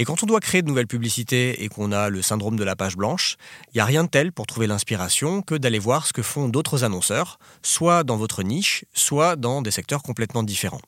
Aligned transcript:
Et 0.00 0.04
quand 0.04 0.22
on 0.22 0.26
doit 0.26 0.38
créer 0.38 0.62
de 0.62 0.68
nouvelles 0.68 0.86
publicités 0.86 1.64
et 1.64 1.68
qu'on 1.68 1.90
a 1.90 2.08
le 2.08 2.22
syndrome 2.22 2.56
de 2.56 2.62
la 2.62 2.76
page 2.76 2.96
blanche, 2.96 3.36
il 3.74 3.78
n'y 3.78 3.80
a 3.80 3.84
rien 3.84 4.04
de 4.04 4.08
tel 4.08 4.30
pour 4.30 4.46
trouver 4.46 4.68
l'inspiration 4.68 5.42
que 5.42 5.56
d'aller 5.56 5.80
voir 5.80 6.06
ce 6.06 6.12
que 6.12 6.22
font 6.22 6.48
d'autres 6.48 6.84
annonceurs, 6.84 7.40
soit 7.62 8.04
dans 8.04 8.16
votre 8.16 8.44
niche, 8.44 8.84
soit 8.94 9.34
dans 9.34 9.60
des 9.60 9.72
secteurs 9.72 10.04
complètement 10.04 10.44
différents. 10.44 10.80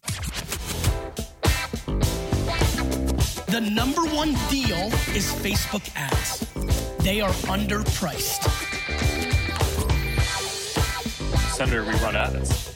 The 3.48 3.60
number 3.60 4.04
one 4.16 4.32
deal 4.48 4.92
is 5.16 5.32
Facebook 5.42 5.82
ads. 5.96 6.46
They 7.02 7.20
are 7.20 7.32
underpriced. 7.48 8.48
Senator, 11.56 11.82
we 11.84 11.94
run 12.00 12.14
ads. 12.14 12.69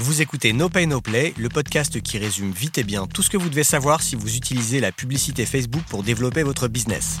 Vous 0.00 0.20
écoutez 0.20 0.52
No 0.52 0.68
Pay 0.68 0.88
No 0.88 1.00
Play, 1.00 1.32
le 1.38 1.48
podcast 1.48 2.02
qui 2.02 2.18
résume 2.18 2.50
vite 2.50 2.78
et 2.78 2.82
bien 2.82 3.06
tout 3.06 3.22
ce 3.22 3.30
que 3.30 3.36
vous 3.36 3.48
devez 3.48 3.62
savoir 3.62 4.02
si 4.02 4.16
vous 4.16 4.34
utilisez 4.34 4.80
la 4.80 4.90
publicité 4.90 5.46
Facebook 5.46 5.84
pour 5.88 6.02
développer 6.02 6.42
votre 6.42 6.66
business. 6.66 7.20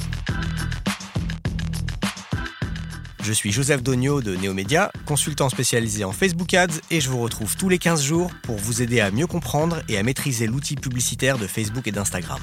Je 3.22 3.32
suis 3.32 3.52
Joseph 3.52 3.84
Dogno 3.84 4.22
de 4.22 4.34
Neomédia, 4.34 4.90
consultant 5.06 5.48
spécialisé 5.48 6.02
en 6.02 6.10
Facebook 6.10 6.52
Ads 6.52 6.80
et 6.90 7.00
je 7.00 7.08
vous 7.10 7.20
retrouve 7.20 7.56
tous 7.56 7.68
les 7.68 7.78
15 7.78 8.02
jours 8.02 8.32
pour 8.42 8.56
vous 8.56 8.82
aider 8.82 8.98
à 8.98 9.12
mieux 9.12 9.28
comprendre 9.28 9.80
et 9.88 9.96
à 9.96 10.02
maîtriser 10.02 10.48
l'outil 10.48 10.74
publicitaire 10.74 11.38
de 11.38 11.46
Facebook 11.46 11.86
et 11.86 11.92
d'Instagram. 11.92 12.40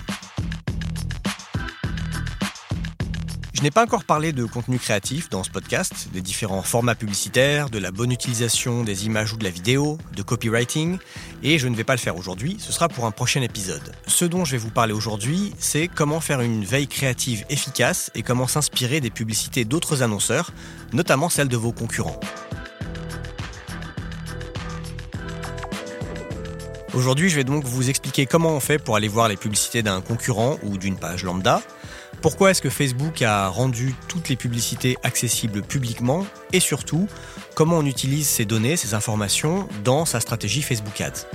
Je 3.62 3.66
n'ai 3.68 3.70
pas 3.70 3.84
encore 3.84 4.06
parlé 4.06 4.32
de 4.32 4.44
contenu 4.44 4.80
créatif 4.80 5.30
dans 5.30 5.44
ce 5.44 5.52
podcast, 5.52 6.08
des 6.12 6.22
différents 6.22 6.64
formats 6.64 6.96
publicitaires, 6.96 7.70
de 7.70 7.78
la 7.78 7.92
bonne 7.92 8.12
utilisation 8.12 8.84
des 8.84 9.06
images 9.06 9.34
ou 9.34 9.38
de 9.38 9.44
la 9.44 9.52
vidéo, 9.52 10.00
de 10.16 10.24
copywriting, 10.24 10.98
et 11.44 11.60
je 11.60 11.68
ne 11.68 11.76
vais 11.76 11.84
pas 11.84 11.94
le 11.94 12.00
faire 12.00 12.18
aujourd'hui, 12.18 12.58
ce 12.60 12.72
sera 12.72 12.90
pour 12.90 13.06
un 13.06 13.12
prochain 13.12 13.44
épisode. 13.44 13.92
Ce 14.08 14.26
dont 14.26 14.46
je 14.46 14.54
vais 14.54 14.58
vous 14.58 14.72
parler 14.72 14.94
aujourd'hui, 14.94 15.54
c'est 15.60 15.88
comment 15.88 16.20
faire 16.22 16.42
une 16.42 16.66
veille 16.66 16.88
créative 16.88 17.46
efficace 17.52 18.10
et 18.16 18.24
comment 18.24 18.48
s'inspirer 18.48 19.00
des 19.00 19.12
publicités 19.12 19.64
d'autres 19.64 20.02
annonceurs, 20.02 20.50
notamment 20.92 21.30
celles 21.30 21.48
de 21.48 21.58
vos 21.58 21.72
concurrents. 21.72 22.20
Aujourd'hui, 26.96 27.30
je 27.30 27.36
vais 27.36 27.44
donc 27.44 27.64
vous 27.64 27.92
expliquer 27.92 28.26
comment 28.26 28.56
on 28.56 28.60
fait 28.60 28.80
pour 28.80 28.96
aller 28.96 29.08
voir 29.08 29.28
les 29.28 29.38
publicités 29.38 29.84
d'un 29.84 30.02
concurrent 30.02 30.58
ou 30.64 30.80
d'une 30.80 30.98
page 30.98 31.24
lambda, 31.24 31.62
pourquoi 32.22 32.52
est-ce 32.52 32.62
que 32.62 32.70
Facebook 32.70 33.24
a 33.24 33.48
rendu 33.48 33.96
toutes 34.08 34.30
les 34.30 34.36
publicités 34.36 34.96
accessibles 35.02 35.64
publiquement 35.64 36.26
et 36.54 36.60
surtout, 36.60 37.08
comment 37.56 37.80
on 37.80 37.86
utilise 37.86 38.28
ces 38.28 38.46
données, 38.46 38.78
ces 38.78 38.94
informations 38.94 39.68
dans 39.84 40.06
sa 40.06 40.20
stratégie 40.20 40.62
Facebook 40.62 41.02
Ads? 41.02 41.26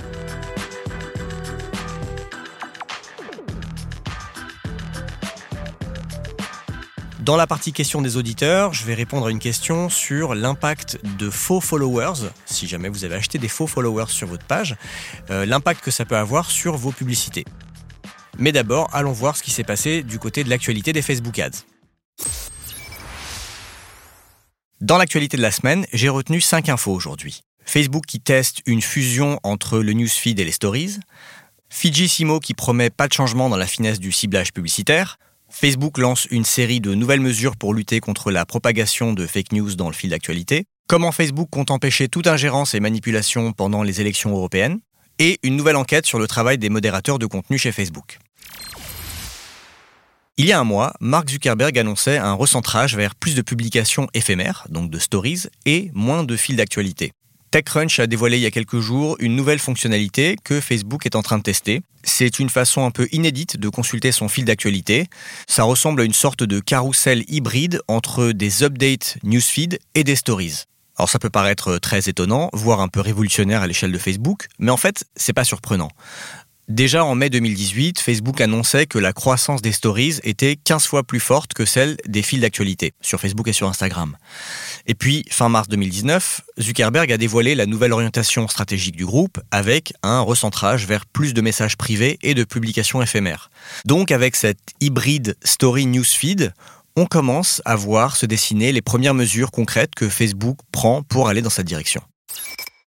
Dans 7.19 7.35
la 7.35 7.45
partie 7.45 7.73
question 7.73 8.01
des 8.01 8.15
auditeurs, 8.15 8.73
je 8.73 8.85
vais 8.85 8.93
répondre 8.93 9.27
à 9.27 9.31
une 9.31 9.39
question 9.39 9.89
sur 9.89 10.33
l'impact 10.33 10.97
de 11.17 11.29
faux 11.29 11.59
followers, 11.59 12.29
si 12.45 12.69
jamais 12.69 12.87
vous 12.87 13.03
avez 13.03 13.15
acheté 13.15 13.37
des 13.37 13.49
faux 13.49 13.67
followers 13.67 14.07
sur 14.07 14.27
votre 14.27 14.45
page, 14.45 14.77
euh, 15.29 15.45
l'impact 15.45 15.83
que 15.83 15.91
ça 15.91 16.05
peut 16.05 16.15
avoir 16.15 16.49
sur 16.49 16.77
vos 16.77 16.93
publicités. 16.93 17.43
Mais 18.37 18.51
d'abord, 18.51 18.89
allons 18.93 19.11
voir 19.11 19.35
ce 19.35 19.43
qui 19.43 19.51
s'est 19.51 19.63
passé 19.63 20.03
du 20.03 20.19
côté 20.19 20.43
de 20.43 20.49
l'actualité 20.49 20.93
des 20.93 21.01
Facebook 21.01 21.39
Ads. 21.39 21.63
Dans 24.79 24.97
l'actualité 24.97 25.37
de 25.37 25.41
la 25.41 25.51
semaine, 25.51 25.85
j'ai 25.91 26.09
retenu 26.09 26.39
5 26.39 26.69
infos 26.69 26.93
aujourd'hui. 26.93 27.41
Facebook 27.65 28.05
qui 28.05 28.19
teste 28.19 28.61
une 28.65 28.81
fusion 28.81 29.39
entre 29.43 29.79
le 29.79 29.93
newsfeed 29.93 30.39
et 30.39 30.45
les 30.45 30.51
stories, 30.51 30.99
Fijissimo 31.69 32.39
qui 32.39 32.53
promet 32.53 32.89
pas 32.89 33.07
de 33.07 33.13
changement 33.13 33.49
dans 33.49 33.57
la 33.57 33.67
finesse 33.67 33.99
du 33.99 34.11
ciblage 34.11 34.53
publicitaire, 34.53 35.17
Facebook 35.49 35.97
lance 35.97 36.25
une 36.31 36.45
série 36.45 36.79
de 36.79 36.93
nouvelles 36.93 37.21
mesures 37.21 37.57
pour 37.57 37.73
lutter 37.73 37.99
contre 37.99 38.31
la 38.31 38.45
propagation 38.45 39.13
de 39.13 39.25
fake 39.25 39.51
news 39.51 39.75
dans 39.75 39.87
le 39.87 39.93
fil 39.93 40.11
d'actualité, 40.11 40.65
comment 40.87 41.11
Facebook 41.11 41.49
compte 41.49 41.71
empêcher 41.71 42.07
toute 42.07 42.27
ingérence 42.27 42.73
et 42.73 42.79
manipulation 42.79 43.51
pendant 43.51 43.83
les 43.83 43.99
élections 43.99 44.31
européennes, 44.31 44.79
et 45.19 45.39
une 45.43 45.55
nouvelle 45.55 45.75
enquête 45.75 46.05
sur 46.05 46.19
le 46.19 46.27
travail 46.27 46.57
des 46.57 46.69
modérateurs 46.69 47.19
de 47.19 47.25
contenu 47.25 47.57
chez 47.57 47.71
Facebook. 47.71 48.19
Il 50.39 50.45
y 50.45 50.51
a 50.51 50.59
un 50.59 50.63
mois, 50.63 50.93
Mark 50.99 51.31
Zuckerberg 51.31 51.79
annonçait 51.79 52.19
un 52.19 52.33
recentrage 52.33 52.95
vers 52.95 53.15
plus 53.15 53.33
de 53.33 53.41
publications 53.41 54.07
éphémères, 54.13 54.67
donc 54.69 54.91
de 54.91 54.99
stories, 54.99 55.47
et 55.65 55.89
moins 55.95 56.23
de 56.23 56.35
fils 56.35 56.55
d'actualité. 56.55 57.11
TechCrunch 57.49 57.99
a 57.99 58.05
dévoilé 58.05 58.37
il 58.37 58.43
y 58.43 58.45
a 58.45 58.51
quelques 58.51 58.79
jours 58.79 59.15
une 59.19 59.35
nouvelle 59.35 59.57
fonctionnalité 59.57 60.35
que 60.43 60.61
Facebook 60.61 61.07
est 61.07 61.15
en 61.15 61.23
train 61.23 61.39
de 61.39 61.43
tester. 61.43 61.81
C'est 62.03 62.37
une 62.37 62.51
façon 62.51 62.85
un 62.85 62.91
peu 62.91 63.07
inédite 63.11 63.57
de 63.57 63.67
consulter 63.67 64.11
son 64.11 64.29
fil 64.29 64.45
d'actualité. 64.45 65.07
Ça 65.47 65.63
ressemble 65.63 66.01
à 66.01 66.03
une 66.03 66.13
sorte 66.13 66.43
de 66.43 66.59
carrousel 66.59 67.23
hybride 67.27 67.81
entre 67.87 68.31
des 68.31 68.61
updates 68.61 69.17
newsfeed 69.23 69.79
et 69.95 70.03
des 70.03 70.15
stories. 70.15 70.65
Alors 70.97 71.09
ça 71.09 71.17
peut 71.17 71.31
paraître 71.31 71.79
très 71.79 72.09
étonnant, 72.09 72.51
voire 72.53 72.81
un 72.81 72.89
peu 72.89 73.01
révolutionnaire 73.01 73.63
à 73.63 73.67
l'échelle 73.67 73.91
de 73.91 73.97
Facebook, 73.97 74.47
mais 74.59 74.71
en 74.71 74.77
fait, 74.77 75.05
c'est 75.15 75.33
pas 75.33 75.43
surprenant. 75.43 75.89
Déjà 76.67 77.05
en 77.05 77.15
mai 77.15 77.29
2018, 77.29 77.97
Facebook 77.97 78.41
annonçait 78.41 78.87
que 78.87 78.99
la 78.99 79.13
croissance 79.13 79.61
des 79.61 79.71
stories 79.71 80.19
était 80.23 80.57
15 80.57 80.85
fois 80.85 81.03
plus 81.03 81.21
forte 81.21 81.53
que 81.53 81.63
celle 81.63 81.95
des 82.05 82.21
fils 82.21 82.41
d'actualité 82.41 82.91
sur 82.99 83.21
Facebook 83.21 83.47
et 83.47 83.53
sur 83.53 83.69
Instagram. 83.69 84.17
Et 84.85 84.93
puis, 84.93 85.23
fin 85.29 85.47
mars 85.47 85.69
2019, 85.69 86.41
Zuckerberg 86.59 87.09
a 87.09 87.17
dévoilé 87.17 87.55
la 87.55 87.67
nouvelle 87.67 87.93
orientation 87.93 88.49
stratégique 88.49 88.97
du 88.97 89.05
groupe 89.05 89.39
avec 89.49 89.93
un 90.03 90.19
recentrage 90.19 90.85
vers 90.85 91.05
plus 91.05 91.33
de 91.33 91.39
messages 91.39 91.77
privés 91.77 92.19
et 92.21 92.33
de 92.33 92.43
publications 92.43 93.01
éphémères. 93.01 93.49
Donc 93.85 94.11
avec 94.11 94.35
cette 94.35 94.73
hybride 94.81 95.37
story 95.45 95.85
newsfeed, 95.85 96.51
on 96.97 97.05
commence 97.05 97.61
à 97.63 97.77
voir 97.77 98.17
se 98.17 98.25
dessiner 98.25 98.73
les 98.73 98.81
premières 98.81 99.13
mesures 99.13 99.51
concrètes 99.51 99.95
que 99.95 100.09
Facebook 100.09 100.57
prend 100.73 101.01
pour 101.01 101.29
aller 101.29 101.41
dans 101.41 101.49
cette 101.49 101.67
direction. 101.67 102.01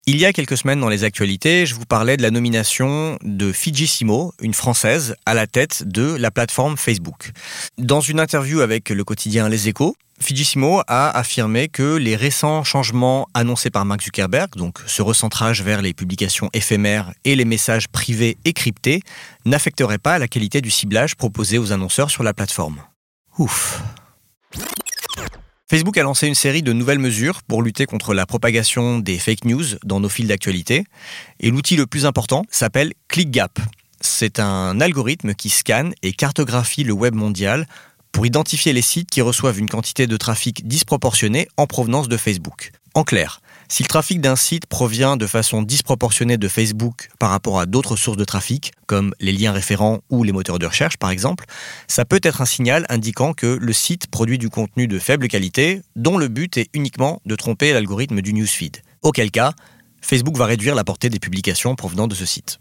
Il 0.04 0.16
y 0.16 0.26
a 0.26 0.32
quelques 0.32 0.56
semaines 0.56 0.80
dans 0.80 0.88
les 0.88 1.04
actualités, 1.04 1.64
je 1.64 1.76
vous 1.76 1.84
parlais 1.84 2.16
de 2.16 2.22
la 2.22 2.32
nomination 2.32 3.18
de 3.22 3.52
Fijissimo, 3.52 4.34
une 4.40 4.52
Française, 4.52 5.14
à 5.26 5.34
la 5.34 5.46
tête 5.46 5.84
de 5.86 6.16
la 6.16 6.32
plateforme 6.32 6.76
Facebook. 6.76 7.30
Dans 7.78 8.00
une 8.00 8.18
interview 8.18 8.62
avec 8.62 8.90
le 8.90 9.04
quotidien 9.04 9.48
Les 9.48 9.68
Échos, 9.68 9.94
Fijissimo 10.20 10.82
a 10.88 11.16
affirmé 11.16 11.68
que 11.68 11.94
les 11.94 12.16
récents 12.16 12.64
changements 12.64 13.28
annoncés 13.32 13.70
par 13.70 13.84
Mark 13.84 14.02
Zuckerberg, 14.02 14.56
donc 14.56 14.80
ce 14.88 15.02
recentrage 15.02 15.62
vers 15.62 15.82
les 15.82 15.94
publications 15.94 16.50
éphémères 16.52 17.12
et 17.24 17.36
les 17.36 17.44
messages 17.44 17.86
privés 17.86 18.38
et 18.44 18.52
cryptés, 18.52 19.02
n'affecteraient 19.44 19.98
pas 19.98 20.18
la 20.18 20.26
qualité 20.26 20.60
du 20.60 20.70
ciblage 20.72 21.14
proposé 21.14 21.58
aux 21.58 21.70
annonceurs 21.70 22.10
sur 22.10 22.24
la 22.24 22.34
plateforme. 22.34 22.82
Ouf. 23.38 23.80
Facebook 25.72 25.96
a 25.96 26.02
lancé 26.02 26.26
une 26.26 26.34
série 26.34 26.60
de 26.60 26.74
nouvelles 26.74 26.98
mesures 26.98 27.42
pour 27.44 27.62
lutter 27.62 27.86
contre 27.86 28.12
la 28.12 28.26
propagation 28.26 28.98
des 28.98 29.18
fake 29.18 29.46
news 29.46 29.64
dans 29.84 30.00
nos 30.00 30.10
fils 30.10 30.26
d'actualité. 30.26 30.84
Et 31.40 31.50
l'outil 31.50 31.76
le 31.76 31.86
plus 31.86 32.04
important 32.04 32.44
s'appelle 32.50 32.92
ClickGap. 33.08 33.58
C'est 34.02 34.38
un 34.38 34.82
algorithme 34.82 35.32
qui 35.32 35.48
scanne 35.48 35.94
et 36.02 36.12
cartographie 36.12 36.84
le 36.84 36.92
web 36.92 37.14
mondial 37.14 37.66
pour 38.12 38.26
identifier 38.26 38.74
les 38.74 38.82
sites 38.82 39.08
qui 39.08 39.22
reçoivent 39.22 39.58
une 39.58 39.70
quantité 39.70 40.06
de 40.06 40.18
trafic 40.18 40.68
disproportionnée 40.68 41.48
en 41.56 41.66
provenance 41.66 42.10
de 42.10 42.18
Facebook. 42.18 42.72
En 42.92 43.04
clair, 43.04 43.40
si 43.72 43.82
le 43.82 43.88
trafic 43.88 44.20
d'un 44.20 44.36
site 44.36 44.66
provient 44.66 45.16
de 45.16 45.26
façon 45.26 45.62
disproportionnée 45.62 46.36
de 46.36 46.46
Facebook 46.46 47.08
par 47.18 47.30
rapport 47.30 47.58
à 47.58 47.64
d'autres 47.64 47.96
sources 47.96 48.18
de 48.18 48.24
trafic, 48.26 48.72
comme 48.84 49.14
les 49.18 49.32
liens 49.32 49.52
référents 49.52 50.00
ou 50.10 50.24
les 50.24 50.32
moteurs 50.32 50.58
de 50.58 50.66
recherche 50.66 50.98
par 50.98 51.08
exemple, 51.08 51.46
ça 51.88 52.04
peut 52.04 52.20
être 52.22 52.42
un 52.42 52.44
signal 52.44 52.84
indiquant 52.90 53.32
que 53.32 53.46
le 53.46 53.72
site 53.72 54.08
produit 54.08 54.36
du 54.36 54.50
contenu 54.50 54.88
de 54.88 54.98
faible 54.98 55.26
qualité 55.26 55.80
dont 55.96 56.18
le 56.18 56.28
but 56.28 56.58
est 56.58 56.68
uniquement 56.74 57.22
de 57.24 57.34
tromper 57.34 57.72
l'algorithme 57.72 58.20
du 58.20 58.34
newsfeed. 58.34 58.82
Auquel 59.00 59.30
cas, 59.30 59.54
Facebook 60.02 60.36
va 60.36 60.44
réduire 60.44 60.74
la 60.74 60.84
portée 60.84 61.08
des 61.08 61.18
publications 61.18 61.74
provenant 61.74 62.08
de 62.08 62.14
ce 62.14 62.26
site. 62.26 62.58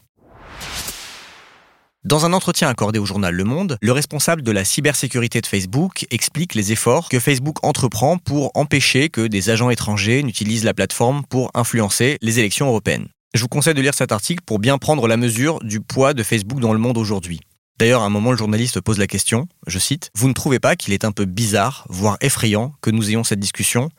Dans 2.04 2.26
un 2.26 2.34
entretien 2.34 2.68
accordé 2.68 2.98
au 2.98 3.06
journal 3.06 3.36
Le 3.36 3.44
Monde, 3.44 3.78
le 3.80 3.92
responsable 3.92 4.42
de 4.42 4.52
la 4.52 4.66
cybersécurité 4.66 5.40
de 5.40 5.46
Facebook 5.46 6.08
explique 6.10 6.56
les 6.56 6.72
efforts 6.72 7.10
que 7.10 7.20
Facebook 7.20 7.64
entreprend 7.64 8.18
pour 8.18 8.50
empêcher 8.56 9.10
que 9.10 9.28
des 9.28 9.52
agents 9.52 9.70
étrangers 9.70 10.24
n'utilisent 10.24 10.64
la 10.64 10.74
plateforme 10.74 11.22
pour 11.30 11.52
influencer 11.54 12.18
les 12.24 12.40
élections 12.40 12.66
européennes. 12.66 13.08
Je 13.36 13.42
vous 13.44 13.48
conseille 13.48 13.76
de 13.76 13.82
lire 13.84 13.94
cet 13.94 14.12
article 14.12 14.42
pour 14.44 14.58
bien 14.58 14.80
prendre 14.80 15.08
la 15.08 15.16
mesure 15.16 15.60
du 15.60 15.80
poids 15.80 16.16
de 16.16 16.24
Facebook 16.24 16.60
dans 16.60 16.74
le 16.74 16.80
monde 16.80 16.98
aujourd'hui. 16.98 17.40
D'ailleurs, 17.78 18.02
à 18.02 18.08
un 18.08 18.10
moment, 18.10 18.32
le 18.32 18.38
journaliste 18.38 18.82
pose 18.82 18.98
la 18.98 19.06
question, 19.06 19.48
je 19.68 19.78
cite, 19.78 20.10
Vous 20.16 20.28
ne 20.28 20.34
trouvez 20.34 20.60
pas 20.60 20.76
qu'il 20.76 20.94
est 20.94 21.06
un 21.06 21.12
peu 21.12 21.26
bizarre, 21.26 21.86
voire 21.88 22.18
effrayant, 22.20 22.74
que 22.82 22.90
nous 22.90 23.12
ayons 23.12 23.24
cette 23.24 23.40
discussion? 23.40 23.92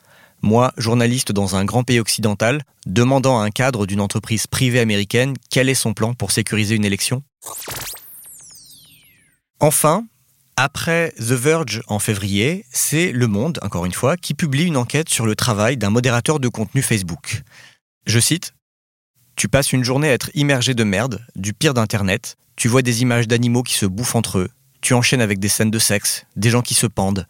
Moi, 0.42 0.72
journaliste 0.76 1.30
dans 1.30 1.54
un 1.54 1.64
grand 1.64 1.84
pays 1.84 2.00
occidental, 2.00 2.62
demandant 2.84 3.40
à 3.40 3.44
un 3.44 3.50
cadre 3.50 3.86
d'une 3.86 4.00
entreprise 4.00 4.48
privée 4.48 4.80
américaine 4.80 5.34
quel 5.50 5.68
est 5.68 5.74
son 5.74 5.94
plan 5.94 6.14
pour 6.14 6.32
sécuriser 6.32 6.74
une 6.74 6.84
élection? 6.84 7.22
Enfin, 9.60 10.06
après 10.56 11.12
The 11.18 11.32
Verge 11.32 11.82
en 11.86 11.98
février, 11.98 12.64
c'est 12.70 13.12
Le 13.12 13.26
Monde, 13.26 13.58
encore 13.62 13.86
une 13.86 13.92
fois, 13.92 14.16
qui 14.16 14.34
publie 14.34 14.64
une 14.64 14.76
enquête 14.76 15.08
sur 15.08 15.24
le 15.24 15.36
travail 15.36 15.76
d'un 15.76 15.90
modérateur 15.90 16.40
de 16.40 16.48
contenu 16.48 16.82
Facebook. 16.82 17.42
Je 18.06 18.18
cite 18.18 18.54
Tu 19.36 19.48
passes 19.48 19.72
une 19.72 19.84
journée 19.84 20.08
à 20.08 20.12
être 20.12 20.30
immergé 20.34 20.74
de 20.74 20.84
merde, 20.84 21.24
du 21.36 21.52
pire 21.52 21.74
d'Internet, 21.74 22.36
tu 22.56 22.68
vois 22.68 22.82
des 22.82 23.02
images 23.02 23.28
d'animaux 23.28 23.62
qui 23.62 23.74
se 23.74 23.86
bouffent 23.86 24.16
entre 24.16 24.38
eux, 24.38 24.50
tu 24.80 24.94
enchaînes 24.94 25.20
avec 25.20 25.38
des 25.38 25.48
scènes 25.48 25.70
de 25.70 25.78
sexe, 25.78 26.26
des 26.36 26.50
gens 26.50 26.60
qui 26.60 26.74
se 26.74 26.86
pendent. 26.86 27.26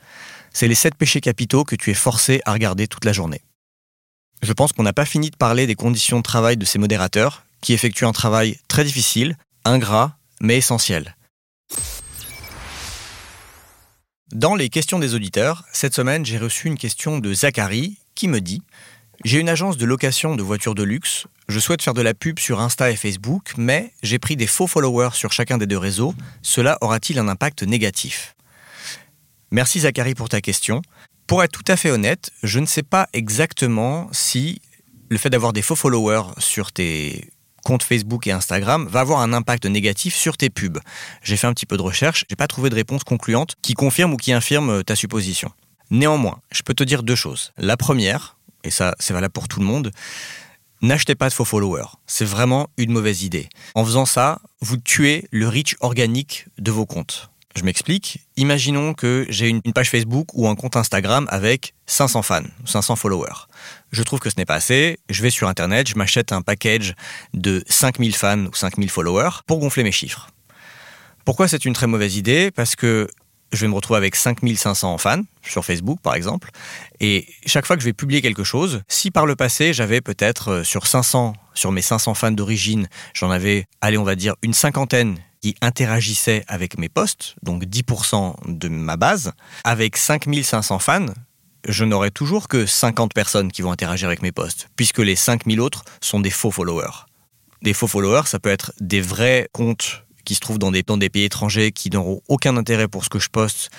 C'est 0.52 0.68
les 0.68 0.74
sept 0.74 0.94
péchés 0.94 1.20
capitaux 1.20 1.64
que 1.64 1.76
tu 1.76 1.90
es 1.90 1.94
forcé 1.94 2.40
à 2.44 2.52
regarder 2.52 2.88
toute 2.88 3.04
la 3.04 3.12
journée. 3.12 3.42
Je 4.42 4.52
pense 4.52 4.72
qu'on 4.72 4.82
n'a 4.82 4.92
pas 4.92 5.04
fini 5.04 5.30
de 5.30 5.36
parler 5.36 5.66
des 5.66 5.74
conditions 5.74 6.16
de 6.16 6.22
travail 6.22 6.56
de 6.56 6.64
ces 6.64 6.78
modérateurs, 6.78 7.44
qui 7.60 7.74
effectuent 7.74 8.06
un 8.06 8.12
travail 8.12 8.58
très 8.68 8.84
difficile, 8.84 9.36
ingrat, 9.64 10.16
mais 10.40 10.56
essentiel. 10.56 11.16
Dans 14.32 14.54
les 14.54 14.70
questions 14.70 14.98
des 14.98 15.14
auditeurs, 15.14 15.64
cette 15.72 15.94
semaine, 15.94 16.24
j'ai 16.24 16.38
reçu 16.38 16.66
une 16.66 16.78
question 16.78 17.18
de 17.18 17.34
Zachary 17.34 17.98
qui 18.14 18.28
me 18.28 18.40
dit 18.40 18.62
J'ai 19.24 19.38
une 19.38 19.48
agence 19.48 19.76
de 19.76 19.84
location 19.84 20.36
de 20.36 20.42
voitures 20.42 20.74
de 20.74 20.82
luxe, 20.82 21.26
je 21.48 21.58
souhaite 21.58 21.82
faire 21.82 21.94
de 21.94 22.00
la 22.00 22.14
pub 22.14 22.38
sur 22.38 22.60
Insta 22.60 22.90
et 22.90 22.96
Facebook, 22.96 23.52
mais 23.58 23.92
j'ai 24.02 24.18
pris 24.18 24.36
des 24.36 24.46
faux 24.46 24.66
followers 24.66 25.14
sur 25.14 25.32
chacun 25.32 25.58
des 25.58 25.66
deux 25.66 25.78
réseaux, 25.78 26.14
cela 26.40 26.78
aura-t-il 26.80 27.18
un 27.18 27.28
impact 27.28 27.62
négatif? 27.62 28.34
Merci 29.50 29.80
Zachary 29.80 30.14
pour 30.14 30.30
ta 30.30 30.40
question. 30.40 30.80
Pour 31.26 31.42
être 31.42 31.52
tout 31.52 31.64
à 31.68 31.76
fait 31.76 31.90
honnête, 31.90 32.30
je 32.42 32.58
ne 32.58 32.66
sais 32.66 32.82
pas 32.82 33.08
exactement 33.12 34.08
si 34.12 34.62
le 35.10 35.18
fait 35.18 35.28
d'avoir 35.28 35.52
des 35.52 35.60
faux 35.60 35.76
followers 35.76 36.32
sur 36.38 36.72
tes 36.72 37.31
compte 37.64 37.82
Facebook 37.82 38.26
et 38.26 38.32
Instagram 38.32 38.86
va 38.88 39.00
avoir 39.00 39.20
un 39.20 39.32
impact 39.32 39.66
négatif 39.66 40.14
sur 40.14 40.36
tes 40.36 40.50
pubs. 40.50 40.78
J'ai 41.22 41.36
fait 41.36 41.46
un 41.46 41.54
petit 41.54 41.66
peu 41.66 41.76
de 41.76 41.82
recherche, 41.82 42.24
j'ai 42.28 42.36
pas 42.36 42.46
trouvé 42.46 42.70
de 42.70 42.74
réponse 42.74 43.04
concluante 43.04 43.54
qui 43.62 43.74
confirme 43.74 44.12
ou 44.12 44.16
qui 44.16 44.32
infirme 44.32 44.70
euh, 44.70 44.82
ta 44.82 44.96
supposition. 44.96 45.50
Néanmoins, 45.90 46.40
je 46.50 46.62
peux 46.62 46.74
te 46.74 46.84
dire 46.84 47.02
deux 47.02 47.14
choses. 47.14 47.52
La 47.58 47.76
première, 47.76 48.36
et 48.64 48.70
ça 48.70 48.94
c'est 48.98 49.12
valable 49.12 49.32
pour 49.32 49.48
tout 49.48 49.60
le 49.60 49.66
monde, 49.66 49.90
n'achetez 50.80 51.14
pas 51.14 51.28
de 51.28 51.34
faux 51.34 51.44
followers. 51.44 51.96
C'est 52.06 52.24
vraiment 52.24 52.68
une 52.76 52.92
mauvaise 52.92 53.22
idée. 53.22 53.48
En 53.74 53.84
faisant 53.84 54.06
ça, 54.06 54.40
vous 54.60 54.76
tuez 54.76 55.26
le 55.30 55.48
reach 55.48 55.76
organique 55.80 56.46
de 56.58 56.70
vos 56.70 56.86
comptes. 56.86 57.31
Je 57.54 57.64
m'explique. 57.64 58.20
Imaginons 58.36 58.94
que 58.94 59.26
j'ai 59.28 59.48
une 59.48 59.60
page 59.74 59.90
Facebook 59.90 60.28
ou 60.34 60.48
un 60.48 60.54
compte 60.54 60.76
Instagram 60.76 61.26
avec 61.30 61.74
500 61.86 62.22
fans, 62.22 62.42
500 62.64 62.96
followers. 62.96 63.46
Je 63.90 64.02
trouve 64.02 64.20
que 64.20 64.30
ce 64.30 64.36
n'est 64.38 64.46
pas 64.46 64.54
assez. 64.54 64.98
Je 65.10 65.22
vais 65.22 65.30
sur 65.30 65.48
Internet, 65.48 65.88
je 65.88 65.96
m'achète 65.96 66.32
un 66.32 66.42
package 66.42 66.94
de 67.34 67.62
5000 67.68 68.16
fans 68.16 68.46
ou 68.46 68.54
5000 68.54 68.88
followers 68.90 69.42
pour 69.46 69.58
gonfler 69.58 69.84
mes 69.84 69.92
chiffres. 69.92 70.28
Pourquoi 71.24 71.46
c'est 71.46 71.64
une 71.64 71.74
très 71.74 71.86
mauvaise 71.86 72.16
idée? 72.16 72.50
Parce 72.50 72.74
que 72.74 73.06
je 73.52 73.60
vais 73.60 73.68
me 73.68 73.74
retrouver 73.74 73.98
avec 73.98 74.16
5500 74.16 74.98
fans 74.98 75.22
sur 75.42 75.64
Facebook 75.64 76.00
par 76.02 76.14
exemple, 76.14 76.50
et 77.00 77.26
chaque 77.46 77.66
fois 77.66 77.76
que 77.76 77.82
je 77.82 77.86
vais 77.86 77.92
publier 77.92 78.22
quelque 78.22 78.44
chose, 78.44 78.80
si 78.88 79.10
par 79.10 79.26
le 79.26 79.36
passé 79.36 79.72
j'avais 79.72 80.00
peut-être 80.00 80.48
euh, 80.48 80.64
sur 80.64 80.86
500, 80.86 81.34
sur 81.54 81.70
mes 81.70 81.82
500 81.82 82.14
fans 82.14 82.30
d'origine, 82.30 82.88
j'en 83.14 83.30
avais, 83.30 83.66
allez 83.80 83.98
on 83.98 84.04
va 84.04 84.14
dire 84.14 84.36
une 84.42 84.54
cinquantaine 84.54 85.18
qui 85.42 85.56
interagissaient 85.60 86.44
avec 86.46 86.78
mes 86.78 86.88
posts, 86.88 87.34
donc 87.42 87.64
10% 87.64 88.34
de 88.46 88.68
ma 88.68 88.96
base, 88.96 89.32
avec 89.64 89.96
5500 89.96 90.78
fans, 90.78 91.06
je 91.68 91.84
n'aurai 91.84 92.10
toujours 92.10 92.48
que 92.48 92.64
50 92.64 93.12
personnes 93.12 93.50
qui 93.50 93.62
vont 93.62 93.72
interagir 93.72 94.08
avec 94.08 94.22
mes 94.22 94.32
posts, 94.32 94.68
puisque 94.76 94.98
les 94.98 95.16
5000 95.16 95.60
autres 95.60 95.84
sont 96.00 96.20
des 96.20 96.30
faux 96.30 96.50
followers. 96.50 97.06
Des 97.62 97.74
faux 97.74 97.86
followers, 97.86 98.26
ça 98.26 98.38
peut 98.38 98.50
être 98.50 98.72
des 98.80 99.00
vrais 99.00 99.48
comptes 99.52 100.04
qui 100.24 100.36
se 100.36 100.40
trouvent 100.40 100.58
dans 100.58 100.70
des, 100.70 100.82
pays 101.10 101.24
étrangers 101.24 101.72
qui 101.72 101.90
n'auront 101.90 102.20
aucun 102.28 102.56
intérêt 102.56 102.86
pour 102.86 103.04
ce 103.04 103.08
que 103.08 103.18
je 103.18 103.28
poste, 103.28 103.70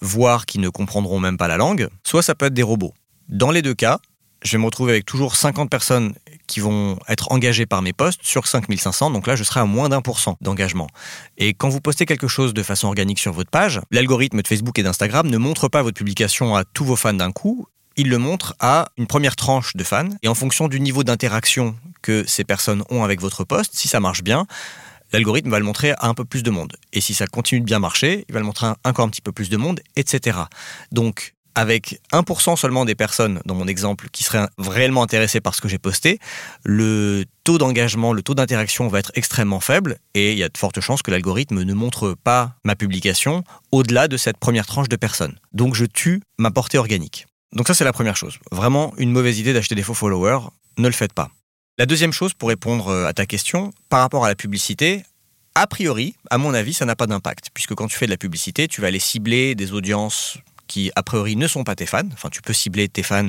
voire 0.00 0.46
qui 0.46 0.58
ne 0.58 0.70
comprendront 0.70 1.20
même 1.20 1.36
pas 1.36 1.48
la 1.48 1.58
langue, 1.58 1.88
soit 2.04 2.22
ça 2.22 2.34
peut 2.34 2.46
être 2.46 2.54
des 2.54 2.62
robots. 2.62 2.94
Dans 3.28 3.50
les 3.50 3.60
deux 3.60 3.74
cas, 3.74 3.98
je 4.42 4.52
vais 4.52 4.58
me 4.58 4.64
retrouver 4.64 4.92
avec 4.92 5.04
toujours 5.04 5.36
50 5.36 5.68
personnes 5.68 6.14
qui 6.50 6.60
vont 6.60 6.98
être 7.08 7.30
engagées 7.30 7.64
par 7.64 7.80
mes 7.80 7.92
posts 7.92 8.20
sur 8.22 8.46
5500. 8.48 9.10
Donc 9.12 9.26
là, 9.28 9.36
je 9.36 9.44
serai 9.44 9.60
à 9.60 9.64
moins 9.64 9.88
d'un 9.88 10.02
pour 10.02 10.18
cent 10.18 10.36
d'engagement. 10.40 10.88
Et 11.38 11.54
quand 11.54 11.68
vous 11.68 11.80
postez 11.80 12.06
quelque 12.06 12.26
chose 12.26 12.52
de 12.52 12.62
façon 12.62 12.88
organique 12.88 13.20
sur 13.20 13.32
votre 13.32 13.50
page, 13.50 13.80
l'algorithme 13.92 14.42
de 14.42 14.46
Facebook 14.46 14.78
et 14.78 14.82
d'Instagram 14.82 15.28
ne 15.28 15.38
montre 15.38 15.68
pas 15.68 15.82
votre 15.82 15.96
publication 15.96 16.56
à 16.56 16.64
tous 16.64 16.84
vos 16.84 16.96
fans 16.96 17.14
d'un 17.14 17.30
coup. 17.30 17.68
Il 17.96 18.08
le 18.08 18.18
montre 18.18 18.54
à 18.58 18.88
une 18.96 19.06
première 19.06 19.36
tranche 19.36 19.76
de 19.76 19.84
fans. 19.84 20.08
Et 20.22 20.28
en 20.28 20.34
fonction 20.34 20.66
du 20.66 20.80
niveau 20.80 21.04
d'interaction 21.04 21.76
que 22.02 22.24
ces 22.26 22.44
personnes 22.44 22.82
ont 22.90 23.04
avec 23.04 23.20
votre 23.20 23.44
post, 23.44 23.70
si 23.74 23.86
ça 23.86 24.00
marche 24.00 24.22
bien, 24.22 24.46
l'algorithme 25.12 25.50
va 25.50 25.60
le 25.60 25.64
montrer 25.64 25.92
à 25.92 26.08
un 26.08 26.14
peu 26.14 26.24
plus 26.24 26.42
de 26.42 26.50
monde. 26.50 26.76
Et 26.92 27.00
si 27.00 27.14
ça 27.14 27.28
continue 27.28 27.60
de 27.60 27.66
bien 27.66 27.78
marcher, 27.78 28.24
il 28.28 28.32
va 28.32 28.40
le 28.40 28.46
montrer 28.46 28.66
à 28.66 28.76
encore 28.84 29.04
un 29.04 29.08
petit 29.08 29.22
peu 29.22 29.32
plus 29.32 29.50
de 29.50 29.56
monde, 29.56 29.80
etc. 29.94 30.38
Donc, 30.90 31.34
avec 31.60 32.00
1% 32.12 32.56
seulement 32.56 32.86
des 32.86 32.94
personnes, 32.94 33.42
dans 33.44 33.54
mon 33.54 33.66
exemple, 33.66 34.08
qui 34.10 34.24
seraient 34.24 34.46
réellement 34.56 35.02
intéressées 35.02 35.42
par 35.42 35.54
ce 35.54 35.60
que 35.60 35.68
j'ai 35.68 35.76
posté, 35.76 36.18
le 36.64 37.24
taux 37.44 37.58
d'engagement, 37.58 38.14
le 38.14 38.22
taux 38.22 38.34
d'interaction 38.34 38.88
va 38.88 38.98
être 38.98 39.12
extrêmement 39.14 39.60
faible 39.60 39.98
et 40.14 40.32
il 40.32 40.38
y 40.38 40.42
a 40.42 40.48
de 40.48 40.56
fortes 40.56 40.80
chances 40.80 41.02
que 41.02 41.10
l'algorithme 41.10 41.62
ne 41.62 41.74
montre 41.74 42.14
pas 42.24 42.54
ma 42.64 42.76
publication 42.76 43.44
au-delà 43.72 44.08
de 44.08 44.16
cette 44.16 44.38
première 44.38 44.64
tranche 44.64 44.88
de 44.88 44.96
personnes. 44.96 45.38
Donc 45.52 45.74
je 45.74 45.84
tue 45.84 46.22
ma 46.38 46.50
portée 46.50 46.78
organique. 46.78 47.26
Donc 47.54 47.66
ça 47.66 47.74
c'est 47.74 47.84
la 47.84 47.92
première 47.92 48.16
chose. 48.16 48.38
Vraiment 48.50 48.94
une 48.96 49.10
mauvaise 49.10 49.38
idée 49.38 49.52
d'acheter 49.52 49.74
des 49.74 49.82
faux 49.82 49.92
followers, 49.92 50.48
ne 50.78 50.86
le 50.86 50.94
faites 50.94 51.12
pas. 51.12 51.28
La 51.76 51.84
deuxième 51.84 52.14
chose 52.14 52.32
pour 52.32 52.48
répondre 52.48 52.88
euh, 52.88 53.06
à 53.06 53.12
ta 53.12 53.26
question, 53.26 53.70
par 53.90 54.00
rapport 54.00 54.24
à 54.24 54.28
la 54.28 54.34
publicité, 54.34 55.02
a 55.54 55.66
priori, 55.66 56.14
à 56.30 56.38
mon 56.38 56.54
avis, 56.54 56.72
ça 56.72 56.84
n'a 56.84 56.96
pas 56.96 57.06
d'impact, 57.06 57.50
puisque 57.52 57.74
quand 57.74 57.88
tu 57.88 57.98
fais 57.98 58.06
de 58.06 58.10
la 58.10 58.16
publicité, 58.16 58.68
tu 58.68 58.80
vas 58.80 58.86
aller 58.86 58.98
cibler 58.98 59.54
des 59.54 59.72
audiences 59.72 60.38
qui 60.70 60.92
a 60.94 61.02
priori 61.02 61.34
ne 61.34 61.48
sont 61.48 61.64
pas 61.64 61.74
tes 61.74 61.84
fans. 61.84 62.08
Enfin, 62.12 62.28
tu 62.30 62.42
peux 62.42 62.52
cibler 62.52 62.88
tes 62.88 63.02
fans, 63.02 63.26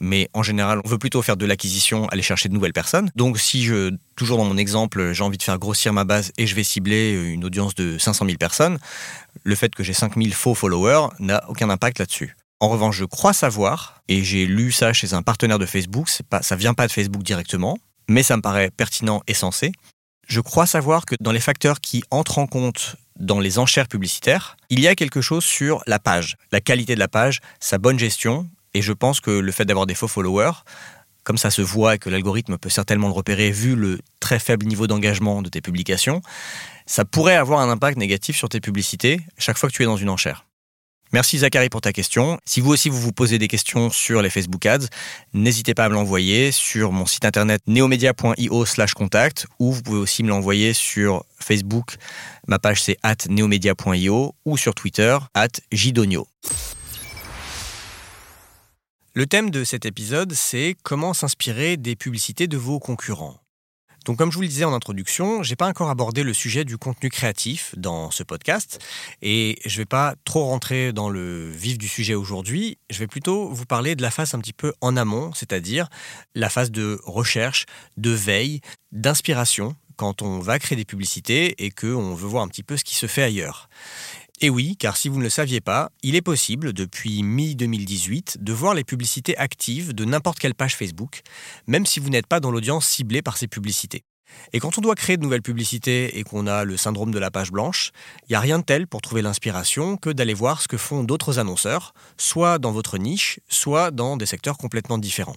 mais 0.00 0.30
en 0.32 0.42
général, 0.42 0.80
on 0.84 0.88
veut 0.88 0.96
plutôt 0.96 1.20
faire 1.20 1.36
de 1.36 1.44
l'acquisition, 1.44 2.08
aller 2.08 2.22
chercher 2.22 2.48
de 2.48 2.54
nouvelles 2.54 2.72
personnes. 2.72 3.10
Donc, 3.14 3.38
si 3.38 3.62
je, 3.62 3.94
toujours 4.16 4.38
dans 4.38 4.46
mon 4.46 4.56
exemple, 4.56 5.12
j'ai 5.12 5.22
envie 5.22 5.36
de 5.36 5.42
faire 5.42 5.58
grossir 5.58 5.92
ma 5.92 6.04
base 6.04 6.32
et 6.38 6.46
je 6.46 6.54
vais 6.54 6.64
cibler 6.64 7.12
une 7.12 7.44
audience 7.44 7.74
de 7.74 7.98
500 7.98 8.24
000 8.24 8.38
personnes, 8.38 8.78
le 9.44 9.54
fait 9.54 9.74
que 9.74 9.84
j'ai 9.84 9.92
5000 9.92 10.32
faux 10.32 10.54
followers 10.54 11.08
n'a 11.18 11.44
aucun 11.50 11.68
impact 11.68 11.98
là-dessus. 11.98 12.34
En 12.60 12.68
revanche, 12.70 12.96
je 12.96 13.04
crois 13.04 13.34
savoir, 13.34 14.02
et 14.08 14.24
j'ai 14.24 14.46
lu 14.46 14.72
ça 14.72 14.94
chez 14.94 15.12
un 15.12 15.22
partenaire 15.22 15.58
de 15.58 15.66
Facebook, 15.66 16.08
pas, 16.30 16.42
ça 16.42 16.56
vient 16.56 16.74
pas 16.74 16.86
de 16.86 16.92
Facebook 16.92 17.22
directement, 17.22 17.78
mais 18.08 18.22
ça 18.22 18.36
me 18.36 18.42
paraît 18.42 18.70
pertinent 18.70 19.22
et 19.28 19.34
sensé. 19.34 19.72
Je 20.26 20.40
crois 20.40 20.66
savoir 20.66 21.04
que 21.04 21.14
dans 21.20 21.32
les 21.32 21.40
facteurs 21.40 21.80
qui 21.80 22.02
entrent 22.10 22.38
en 22.38 22.46
compte 22.46 22.96
dans 23.18 23.40
les 23.40 23.58
enchères 23.58 23.88
publicitaires, 23.88 24.56
il 24.70 24.80
y 24.80 24.88
a 24.88 24.94
quelque 24.94 25.20
chose 25.20 25.44
sur 25.44 25.82
la 25.86 25.98
page, 25.98 26.36
la 26.52 26.60
qualité 26.60 26.94
de 26.94 27.00
la 27.00 27.08
page, 27.08 27.40
sa 27.60 27.78
bonne 27.78 27.98
gestion, 27.98 28.48
et 28.74 28.82
je 28.82 28.92
pense 28.92 29.20
que 29.20 29.30
le 29.30 29.52
fait 29.52 29.64
d'avoir 29.64 29.86
des 29.86 29.94
faux 29.94 30.08
followers, 30.08 30.52
comme 31.24 31.38
ça 31.38 31.50
se 31.50 31.60
voit 31.60 31.96
et 31.96 31.98
que 31.98 32.08
l'algorithme 32.08 32.56
peut 32.56 32.70
certainement 32.70 33.08
le 33.08 33.12
repérer 33.12 33.50
vu 33.50 33.76
le 33.76 33.98
très 34.18 34.38
faible 34.38 34.66
niveau 34.66 34.86
d'engagement 34.86 35.42
de 35.42 35.48
tes 35.48 35.60
publications, 35.60 36.22
ça 36.86 37.04
pourrait 37.04 37.36
avoir 37.36 37.60
un 37.60 37.70
impact 37.70 37.98
négatif 37.98 38.36
sur 38.36 38.48
tes 38.48 38.60
publicités 38.60 39.20
chaque 39.36 39.58
fois 39.58 39.68
que 39.68 39.74
tu 39.74 39.82
es 39.82 39.86
dans 39.86 39.98
une 39.98 40.08
enchère. 40.08 40.47
Merci 41.12 41.38
Zachary 41.38 41.70
pour 41.70 41.80
ta 41.80 41.92
question. 41.92 42.38
Si 42.44 42.60
vous 42.60 42.70
aussi 42.70 42.88
vous 42.88 43.00
vous 43.00 43.12
posez 43.12 43.38
des 43.38 43.48
questions 43.48 43.90
sur 43.90 44.20
les 44.20 44.28
Facebook 44.28 44.64
Ads, 44.66 44.86
n'hésitez 45.32 45.74
pas 45.74 45.86
à 45.86 45.88
me 45.88 45.94
l'envoyer 45.94 46.52
sur 46.52 46.92
mon 46.92 47.06
site 47.06 47.24
internet 47.24 47.62
neomedia.io 47.66 48.66
slash 48.66 48.94
contact 48.94 49.46
ou 49.58 49.72
vous 49.72 49.82
pouvez 49.82 49.98
aussi 49.98 50.22
me 50.22 50.28
l'envoyer 50.28 50.74
sur 50.74 51.24
Facebook. 51.40 51.96
Ma 52.46 52.58
page 52.58 52.82
c'est 52.82 52.98
at 53.02 53.16
neomedia.io 53.28 54.34
ou 54.44 54.56
sur 54.56 54.74
Twitter 54.74 55.16
at 55.34 55.48
jidonio. 55.72 56.28
Le 59.14 59.26
thème 59.26 59.50
de 59.50 59.64
cet 59.64 59.84
épisode, 59.84 60.32
c'est 60.32 60.76
comment 60.84 61.14
s'inspirer 61.14 61.76
des 61.76 61.96
publicités 61.96 62.46
de 62.46 62.56
vos 62.56 62.78
concurrents. 62.78 63.40
Donc 64.08 64.16
comme 64.16 64.32
je 64.32 64.36
vous 64.36 64.42
le 64.42 64.48
disais 64.48 64.64
en 64.64 64.72
introduction, 64.72 65.42
j'ai 65.42 65.54
pas 65.54 65.68
encore 65.68 65.90
abordé 65.90 66.22
le 66.22 66.32
sujet 66.32 66.64
du 66.64 66.78
contenu 66.78 67.10
créatif 67.10 67.74
dans 67.76 68.10
ce 68.10 68.22
podcast 68.22 68.78
et 69.20 69.58
je 69.66 69.76
vais 69.76 69.84
pas 69.84 70.14
trop 70.24 70.46
rentrer 70.46 70.94
dans 70.94 71.10
le 71.10 71.50
vif 71.50 71.76
du 71.76 71.88
sujet 71.88 72.14
aujourd'hui, 72.14 72.78
je 72.88 73.00
vais 73.00 73.06
plutôt 73.06 73.50
vous 73.50 73.66
parler 73.66 73.96
de 73.96 74.00
la 74.00 74.10
phase 74.10 74.32
un 74.32 74.38
petit 74.38 74.54
peu 74.54 74.72
en 74.80 74.96
amont, 74.96 75.34
c'est-à-dire 75.34 75.90
la 76.34 76.48
phase 76.48 76.70
de 76.70 76.98
recherche, 77.04 77.66
de 77.98 78.08
veille, 78.08 78.62
d'inspiration 78.92 79.76
quand 79.96 80.22
on 80.22 80.38
va 80.38 80.58
créer 80.58 80.76
des 80.76 80.86
publicités 80.86 81.62
et 81.62 81.70
qu'on 81.70 82.14
veut 82.14 82.28
voir 82.28 82.42
un 82.42 82.48
petit 82.48 82.62
peu 82.62 82.78
ce 82.78 82.84
qui 82.84 82.94
se 82.94 83.06
fait 83.06 83.22
ailleurs. 83.22 83.68
Et 84.40 84.50
oui, 84.50 84.76
car 84.76 84.96
si 84.96 85.08
vous 85.08 85.18
ne 85.18 85.24
le 85.24 85.30
saviez 85.30 85.60
pas, 85.60 85.90
il 86.04 86.14
est 86.14 86.22
possible, 86.22 86.72
depuis 86.72 87.24
mi-2018, 87.24 88.38
de 88.38 88.52
voir 88.52 88.74
les 88.74 88.84
publicités 88.84 89.36
actives 89.36 89.92
de 89.94 90.04
n'importe 90.04 90.38
quelle 90.38 90.54
page 90.54 90.76
Facebook, 90.76 91.22
même 91.66 91.86
si 91.86 91.98
vous 91.98 92.08
n'êtes 92.08 92.28
pas 92.28 92.38
dans 92.38 92.52
l'audience 92.52 92.86
ciblée 92.86 93.20
par 93.20 93.36
ces 93.36 93.48
publicités. 93.48 94.04
Et 94.52 94.60
quand 94.60 94.78
on 94.78 94.80
doit 94.80 94.94
créer 94.94 95.16
de 95.16 95.22
nouvelles 95.22 95.42
publicités 95.42 96.18
et 96.18 96.22
qu'on 96.22 96.46
a 96.46 96.62
le 96.62 96.76
syndrome 96.76 97.10
de 97.10 97.18
la 97.18 97.32
page 97.32 97.50
blanche, 97.50 97.90
il 98.28 98.32
n'y 98.32 98.36
a 98.36 98.40
rien 98.40 98.60
de 98.60 98.64
tel 98.64 98.86
pour 98.86 99.02
trouver 99.02 99.22
l'inspiration 99.22 99.96
que 99.96 100.10
d'aller 100.10 100.34
voir 100.34 100.62
ce 100.62 100.68
que 100.68 100.76
font 100.76 101.02
d'autres 101.02 101.40
annonceurs, 101.40 101.92
soit 102.16 102.60
dans 102.60 102.70
votre 102.70 102.96
niche, 102.96 103.40
soit 103.48 103.90
dans 103.90 104.16
des 104.16 104.26
secteurs 104.26 104.56
complètement 104.56 104.98
différents. 104.98 105.36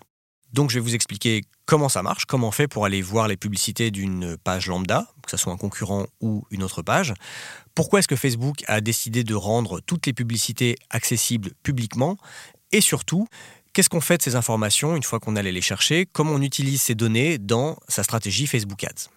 Donc 0.53 0.69
je 0.69 0.75
vais 0.75 0.81
vous 0.81 0.95
expliquer 0.95 1.43
comment 1.65 1.89
ça 1.89 2.03
marche, 2.03 2.25
comment 2.25 2.49
on 2.49 2.51
fait 2.51 2.67
pour 2.67 2.85
aller 2.85 3.01
voir 3.01 3.27
les 3.27 3.37
publicités 3.37 3.91
d'une 3.91 4.37
page 4.37 4.67
lambda, 4.67 5.07
que 5.23 5.31
ce 5.31 5.37
soit 5.37 5.53
un 5.53 5.57
concurrent 5.57 6.07
ou 6.19 6.45
une 6.51 6.63
autre 6.63 6.81
page. 6.81 7.13
Pourquoi 7.75 7.99
est-ce 7.99 8.07
que 8.07 8.15
Facebook 8.15 8.63
a 8.67 8.81
décidé 8.81 9.23
de 9.23 9.33
rendre 9.33 9.79
toutes 9.79 10.05
les 10.05 10.13
publicités 10.13 10.75
accessibles 10.89 11.51
publiquement? 11.63 12.17
Et 12.71 12.81
surtout, 12.81 13.27
Qu'est-ce 13.73 13.87
qu'on 13.87 14.01
fait 14.01 14.17
de 14.17 14.21
ces 14.21 14.35
informations 14.35 14.97
une 14.97 15.03
fois 15.03 15.21
qu'on 15.21 15.37
allait 15.37 15.53
les 15.53 15.61
chercher? 15.61 16.05
Comment 16.05 16.33
on 16.33 16.41
utilise 16.41 16.81
ces 16.81 16.93
données 16.93 17.37
dans 17.37 17.77
sa 17.87 18.03
stratégie 18.03 18.45
Facebook 18.45 18.83
Ads? 18.83 19.09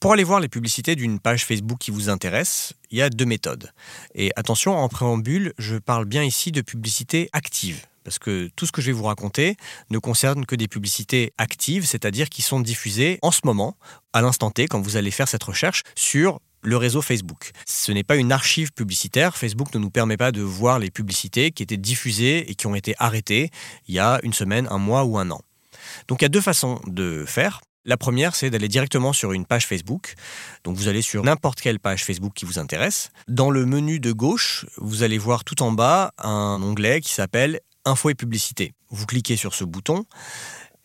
Pour 0.00 0.12
aller 0.12 0.24
voir 0.24 0.40
les 0.40 0.48
publicités 0.48 0.96
d'une 0.96 1.18
page 1.18 1.46
Facebook 1.46 1.78
qui 1.78 1.90
vous 1.90 2.10
intéresse, 2.10 2.74
il 2.90 2.98
y 2.98 3.02
a 3.02 3.08
deux 3.08 3.24
méthodes. 3.24 3.72
Et 4.14 4.32
attention, 4.36 4.76
en 4.76 4.88
préambule, 4.90 5.54
je 5.56 5.76
parle 5.76 6.04
bien 6.04 6.22
ici 6.22 6.52
de 6.52 6.60
publicité 6.60 7.30
active. 7.32 7.86
Parce 8.04 8.18
que 8.18 8.48
tout 8.56 8.66
ce 8.66 8.72
que 8.72 8.80
je 8.80 8.86
vais 8.86 8.92
vous 8.92 9.04
raconter 9.04 9.56
ne 9.90 9.98
concerne 9.98 10.46
que 10.46 10.56
des 10.56 10.68
publicités 10.68 11.32
actives, 11.38 11.86
c'est-à-dire 11.86 12.28
qui 12.28 12.42
sont 12.42 12.60
diffusées 12.60 13.18
en 13.22 13.30
ce 13.30 13.40
moment, 13.44 13.76
à 14.12 14.22
l'instant 14.22 14.50
T, 14.50 14.66
quand 14.66 14.80
vous 14.80 14.96
allez 14.96 15.10
faire 15.10 15.28
cette 15.28 15.44
recherche 15.44 15.82
sur 15.94 16.40
le 16.62 16.76
réseau 16.76 17.02
Facebook. 17.02 17.52
Ce 17.66 17.92
n'est 17.92 18.04
pas 18.04 18.16
une 18.16 18.32
archive 18.32 18.72
publicitaire. 18.72 19.36
Facebook 19.36 19.74
ne 19.74 19.78
nous 19.78 19.90
permet 19.90 20.16
pas 20.16 20.32
de 20.32 20.42
voir 20.42 20.78
les 20.78 20.90
publicités 20.90 21.52
qui 21.52 21.62
étaient 21.62 21.76
diffusées 21.76 22.50
et 22.50 22.54
qui 22.54 22.66
ont 22.66 22.74
été 22.74 22.94
arrêtées 22.98 23.50
il 23.88 23.94
y 23.94 23.98
a 23.98 24.20
une 24.22 24.32
semaine, 24.32 24.66
un 24.70 24.78
mois 24.78 25.04
ou 25.04 25.18
un 25.18 25.30
an. 25.30 25.40
Donc 26.08 26.20
il 26.20 26.24
y 26.24 26.26
a 26.26 26.30
deux 26.30 26.40
façons 26.40 26.80
de 26.86 27.24
faire. 27.26 27.60
La 27.86 27.96
première, 27.96 28.36
c'est 28.36 28.50
d'aller 28.50 28.68
directement 28.68 29.14
sur 29.14 29.32
une 29.32 29.46
page 29.46 29.66
Facebook. 29.66 30.14
Donc 30.64 30.76
vous 30.76 30.88
allez 30.88 31.00
sur 31.00 31.24
n'importe 31.24 31.62
quelle 31.62 31.80
page 31.80 32.04
Facebook 32.04 32.34
qui 32.34 32.44
vous 32.44 32.58
intéresse. 32.58 33.10
Dans 33.26 33.50
le 33.50 33.64
menu 33.64 34.00
de 34.00 34.12
gauche, 34.12 34.66
vous 34.76 35.02
allez 35.02 35.16
voir 35.16 35.44
tout 35.44 35.62
en 35.62 35.72
bas 35.72 36.12
un 36.18 36.60
onglet 36.62 37.00
qui 37.00 37.12
s'appelle 37.12 37.60
Info 37.84 38.10
et 38.10 38.14
publicité. 38.14 38.74
Vous 38.90 39.06
cliquez 39.06 39.36
sur 39.36 39.54
ce 39.54 39.64
bouton. 39.64 40.04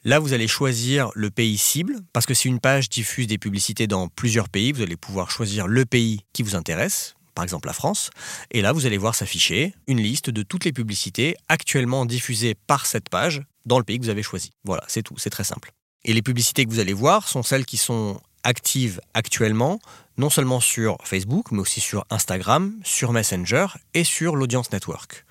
Là, 0.03 0.19
vous 0.19 0.33
allez 0.33 0.47
choisir 0.47 1.09
le 1.15 1.31
pays 1.31 1.57
cible, 1.57 1.97
parce 2.13 2.25
que 2.25 2.33
si 2.33 2.47
une 2.47 2.59
page 2.59 2.89
diffuse 2.89 3.27
des 3.27 3.37
publicités 3.37 3.87
dans 3.87 4.07
plusieurs 4.07 4.49
pays, 4.49 4.71
vous 4.71 4.81
allez 4.81 4.95
pouvoir 4.97 5.31
choisir 5.31 5.67
le 5.67 5.85
pays 5.85 6.21
qui 6.31 6.43
vous 6.43 6.55
intéresse, 6.55 7.15
par 7.33 7.43
exemple 7.43 7.67
la 7.67 7.73
France. 7.73 8.11
Et 8.51 8.61
là, 8.61 8.71
vous 8.71 8.85
allez 8.85 8.97
voir 8.97 9.15
s'afficher 9.15 9.73
une 9.87 9.99
liste 9.99 10.29
de 10.29 10.43
toutes 10.43 10.63
les 10.63 10.71
publicités 10.71 11.35
actuellement 11.49 12.05
diffusées 12.05 12.55
par 12.67 12.85
cette 12.85 13.09
page 13.09 13.41
dans 13.65 13.79
le 13.79 13.83
pays 13.83 13.97
que 13.97 14.03
vous 14.03 14.09
avez 14.09 14.23
choisi. 14.23 14.51
Voilà, 14.63 14.83
c'est 14.87 15.01
tout, 15.01 15.17
c'est 15.17 15.31
très 15.31 15.43
simple. 15.43 15.71
Et 16.03 16.13
les 16.13 16.21
publicités 16.21 16.65
que 16.65 16.69
vous 16.69 16.79
allez 16.79 16.93
voir 16.93 17.27
sont 17.27 17.41
celles 17.41 17.65
qui 17.65 17.77
sont 17.77 18.21
actives 18.43 19.01
actuellement, 19.15 19.79
non 20.17 20.29
seulement 20.29 20.59
sur 20.59 20.97
Facebook, 21.03 21.51
mais 21.51 21.59
aussi 21.59 21.81
sur 21.81 22.05
Instagram, 22.11 22.75
sur 22.83 23.11
Messenger 23.11 23.65
et 23.95 24.03
sur 24.03 24.35
l'Audience 24.35 24.71
Network. 24.71 25.25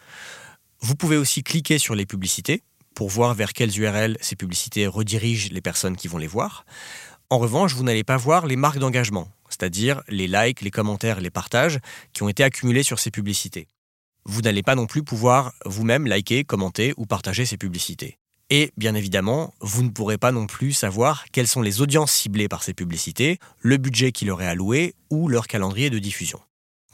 Vous 0.87 0.97
pouvez 0.97 1.17
aussi 1.17 1.43
cliquer 1.43 1.79
sur 1.79 1.95
les 1.95 2.05
publicités 2.05 2.62
pour 2.95 3.09
voir 3.09 3.33
vers 3.33 3.55
quelles 3.55 3.81
URL 3.81 4.19
ces 4.21 4.37
publicités 4.37 4.87
redirigent 4.87 5.49
les 5.50 5.62
personnes 5.62 5.97
qui 5.97 6.09
vont 6.09 6.19
les 6.19 6.26
voir. 6.26 6.67
En 7.31 7.38
revanche, 7.38 7.73
vous 7.73 7.85
n'allez 7.85 8.05
pas 8.05 8.19
voir 8.19 8.47
les 8.47 8.57
marques 8.57 8.76
d'engagement, 8.76 9.29
c'est-à-dire 9.49 10.03
les 10.09 10.26
likes, 10.26 10.61
les 10.61 10.71
commentaires, 10.71 11.23
les 11.23 11.31
partages 11.31 11.79
qui 12.12 12.23
ont 12.23 12.29
été 12.29 12.45
accumulés 12.45 12.83
sur 12.83 12.99
ces 12.99 13.11
publicités. 13.11 13.67
Vous 14.26 14.43
n'allez 14.43 14.62
pas 14.62 14.75
non 14.75 14.85
plus 14.85 15.03
pouvoir 15.03 15.55
vous-même 15.64 16.07
liker, 16.07 16.45
commenter 16.45 16.93
ou 16.99 17.07
partager 17.07 17.47
ces 17.47 17.57
publicités. 17.57 18.19
Et 18.50 18.71
bien 18.76 18.95
évidemment, 18.95 19.55
vous 19.61 19.85
ne 19.85 19.88
pourrez 19.88 20.19
pas 20.19 20.33
non 20.33 20.47
plus 20.47 20.75
savoir 20.75 21.25
quelles 21.33 21.49
sont 21.49 21.62
les 21.62 21.81
audiences 21.81 22.12
ciblées 22.12 22.49
par 22.49 22.62
ces 22.62 22.75
publicités, 22.75 23.38
le 23.61 23.79
budget 23.79 24.12
qui 24.12 24.26
leur 24.26 24.43
est 24.43 24.47
alloué 24.47 24.95
ou 25.09 25.29
leur 25.29 25.47
calendrier 25.47 25.88
de 25.88 25.99
diffusion. 25.99 26.41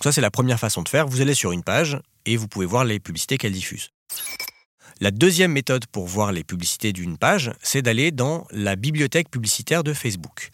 ça, 0.00 0.12
c'est 0.12 0.20
la 0.20 0.30
première 0.30 0.60
façon 0.60 0.82
de 0.82 0.88
faire. 0.88 1.08
Vous 1.08 1.22
allez 1.22 1.34
sur 1.34 1.50
une 1.50 1.64
page 1.64 1.98
et 2.26 2.36
vous 2.36 2.48
pouvez 2.48 2.66
voir 2.66 2.84
les 2.84 3.00
publicités 3.00 3.38
qu'elle 3.38 3.52
diffuse. 3.52 3.90
La 5.00 5.10
deuxième 5.10 5.52
méthode 5.52 5.86
pour 5.86 6.06
voir 6.06 6.30
les 6.30 6.44
publicités 6.44 6.92
d'une 6.92 7.16
page, 7.16 7.52
c'est 7.62 7.80
d'aller 7.80 8.10
dans 8.10 8.46
la 8.50 8.76
bibliothèque 8.76 9.30
publicitaire 9.30 9.82
de 9.82 9.94
Facebook. 9.94 10.50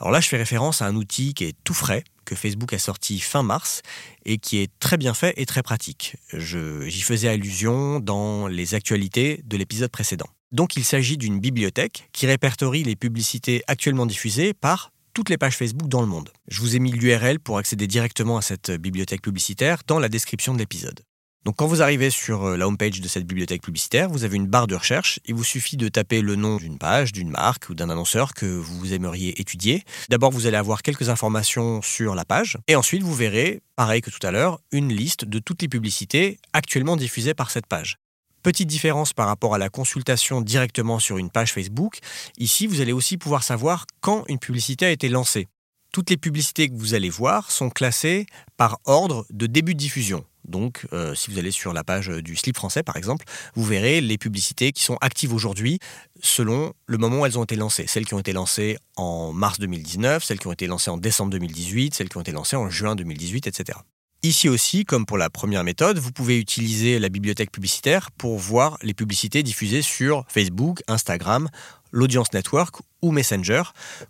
Alors 0.00 0.10
là, 0.10 0.20
je 0.20 0.28
fais 0.28 0.38
référence 0.38 0.80
à 0.80 0.86
un 0.86 0.96
outil 0.96 1.34
qui 1.34 1.44
est 1.44 1.56
tout 1.64 1.74
frais, 1.74 2.02
que 2.24 2.34
Facebook 2.34 2.72
a 2.72 2.78
sorti 2.78 3.20
fin 3.20 3.42
mars 3.42 3.82
et 4.24 4.38
qui 4.38 4.58
est 4.58 4.70
très 4.80 4.96
bien 4.96 5.12
fait 5.12 5.34
et 5.36 5.44
très 5.44 5.62
pratique. 5.62 6.16
J'y 6.32 7.02
faisais 7.02 7.28
allusion 7.28 8.00
dans 8.00 8.48
les 8.48 8.74
actualités 8.74 9.42
de 9.44 9.56
l'épisode 9.58 9.90
précédent. 9.90 10.28
Donc 10.50 10.76
il 10.76 10.84
s'agit 10.84 11.18
d'une 11.18 11.38
bibliothèque 11.38 12.08
qui 12.12 12.26
répertorie 12.26 12.84
les 12.84 12.96
publicités 12.96 13.62
actuellement 13.66 14.06
diffusées 14.06 14.54
par 14.54 14.92
toutes 15.14 15.30
les 15.30 15.38
pages 15.38 15.56
Facebook 15.56 15.88
dans 15.88 16.00
le 16.00 16.06
monde. 16.08 16.30
Je 16.48 16.60
vous 16.60 16.76
ai 16.76 16.80
mis 16.80 16.90
l'URL 16.90 17.38
pour 17.38 17.58
accéder 17.58 17.86
directement 17.86 18.36
à 18.36 18.42
cette 18.42 18.72
bibliothèque 18.72 19.22
publicitaire 19.22 19.82
dans 19.86 20.00
la 20.00 20.08
description 20.08 20.52
de 20.52 20.58
l'épisode. 20.58 21.00
Donc 21.44 21.56
quand 21.56 21.66
vous 21.66 21.82
arrivez 21.82 22.08
sur 22.08 22.44
euh, 22.44 22.56
la 22.56 22.66
homepage 22.66 23.00
de 23.00 23.08
cette 23.08 23.26
bibliothèque 23.26 23.62
publicitaire, 23.62 24.08
vous 24.08 24.24
avez 24.24 24.36
une 24.36 24.46
barre 24.46 24.66
de 24.66 24.74
recherche. 24.74 25.20
Il 25.26 25.34
vous 25.34 25.44
suffit 25.44 25.76
de 25.76 25.88
taper 25.88 26.22
le 26.22 26.36
nom 26.36 26.56
d'une 26.56 26.78
page, 26.78 27.12
d'une 27.12 27.30
marque 27.30 27.68
ou 27.68 27.74
d'un 27.74 27.90
annonceur 27.90 28.32
que 28.32 28.46
vous 28.46 28.94
aimeriez 28.94 29.38
étudier. 29.40 29.84
D'abord, 30.08 30.30
vous 30.30 30.46
allez 30.46 30.56
avoir 30.56 30.82
quelques 30.82 31.10
informations 31.10 31.82
sur 31.82 32.14
la 32.14 32.24
page 32.24 32.56
et 32.66 32.76
ensuite 32.76 33.02
vous 33.02 33.14
verrez, 33.14 33.60
pareil 33.76 34.00
que 34.00 34.10
tout 34.10 34.26
à 34.26 34.30
l'heure, 34.30 34.58
une 34.72 34.90
liste 34.90 35.26
de 35.26 35.38
toutes 35.38 35.60
les 35.60 35.68
publicités 35.68 36.38
actuellement 36.54 36.96
diffusées 36.96 37.34
par 37.34 37.50
cette 37.50 37.66
page. 37.66 37.98
Petite 38.44 38.68
différence 38.68 39.14
par 39.14 39.26
rapport 39.26 39.54
à 39.54 39.58
la 39.58 39.70
consultation 39.70 40.42
directement 40.42 40.98
sur 40.98 41.16
une 41.16 41.30
page 41.30 41.54
Facebook, 41.54 42.00
ici 42.36 42.66
vous 42.66 42.82
allez 42.82 42.92
aussi 42.92 43.16
pouvoir 43.16 43.42
savoir 43.42 43.86
quand 44.02 44.24
une 44.28 44.38
publicité 44.38 44.84
a 44.84 44.90
été 44.90 45.08
lancée. 45.08 45.48
Toutes 45.92 46.10
les 46.10 46.18
publicités 46.18 46.68
que 46.68 46.74
vous 46.74 46.92
allez 46.92 47.08
voir 47.08 47.50
sont 47.50 47.70
classées 47.70 48.26
par 48.58 48.80
ordre 48.84 49.24
de 49.30 49.46
début 49.46 49.72
de 49.72 49.78
diffusion. 49.78 50.26
Donc, 50.44 50.86
euh, 50.92 51.14
si 51.14 51.30
vous 51.30 51.38
allez 51.38 51.52
sur 51.52 51.72
la 51.72 51.84
page 51.84 52.08
du 52.08 52.36
slip 52.36 52.54
français, 52.54 52.82
par 52.82 52.98
exemple, 52.98 53.24
vous 53.54 53.64
verrez 53.64 54.02
les 54.02 54.18
publicités 54.18 54.72
qui 54.72 54.82
sont 54.82 54.98
actives 55.00 55.32
aujourd'hui 55.32 55.78
selon 56.20 56.74
le 56.84 56.98
moment 56.98 57.20
où 57.20 57.26
elles 57.26 57.38
ont 57.38 57.44
été 57.44 57.56
lancées. 57.56 57.86
Celles 57.86 58.04
qui 58.04 58.12
ont 58.12 58.18
été 58.18 58.34
lancées 58.34 58.76
en 58.96 59.32
mars 59.32 59.58
2019, 59.58 60.22
celles 60.22 60.38
qui 60.38 60.48
ont 60.48 60.52
été 60.52 60.66
lancées 60.66 60.90
en 60.90 60.98
décembre 60.98 61.30
2018, 61.30 61.94
celles 61.94 62.10
qui 62.10 62.18
ont 62.18 62.20
été 62.20 62.32
lancées 62.32 62.56
en 62.56 62.68
juin 62.68 62.94
2018, 62.94 63.46
etc. 63.46 63.78
Ici 64.24 64.48
aussi, 64.48 64.86
comme 64.86 65.04
pour 65.04 65.18
la 65.18 65.28
première 65.28 65.64
méthode, 65.64 65.98
vous 65.98 66.10
pouvez 66.10 66.38
utiliser 66.38 66.98
la 66.98 67.10
bibliothèque 67.10 67.52
publicitaire 67.52 68.10
pour 68.10 68.38
voir 68.38 68.78
les 68.80 68.94
publicités 68.94 69.42
diffusées 69.42 69.82
sur 69.82 70.24
Facebook, 70.28 70.82
Instagram, 70.88 71.50
l'Audience 71.92 72.32
Network 72.32 72.76
ou 73.02 73.12
Messenger, 73.12 73.64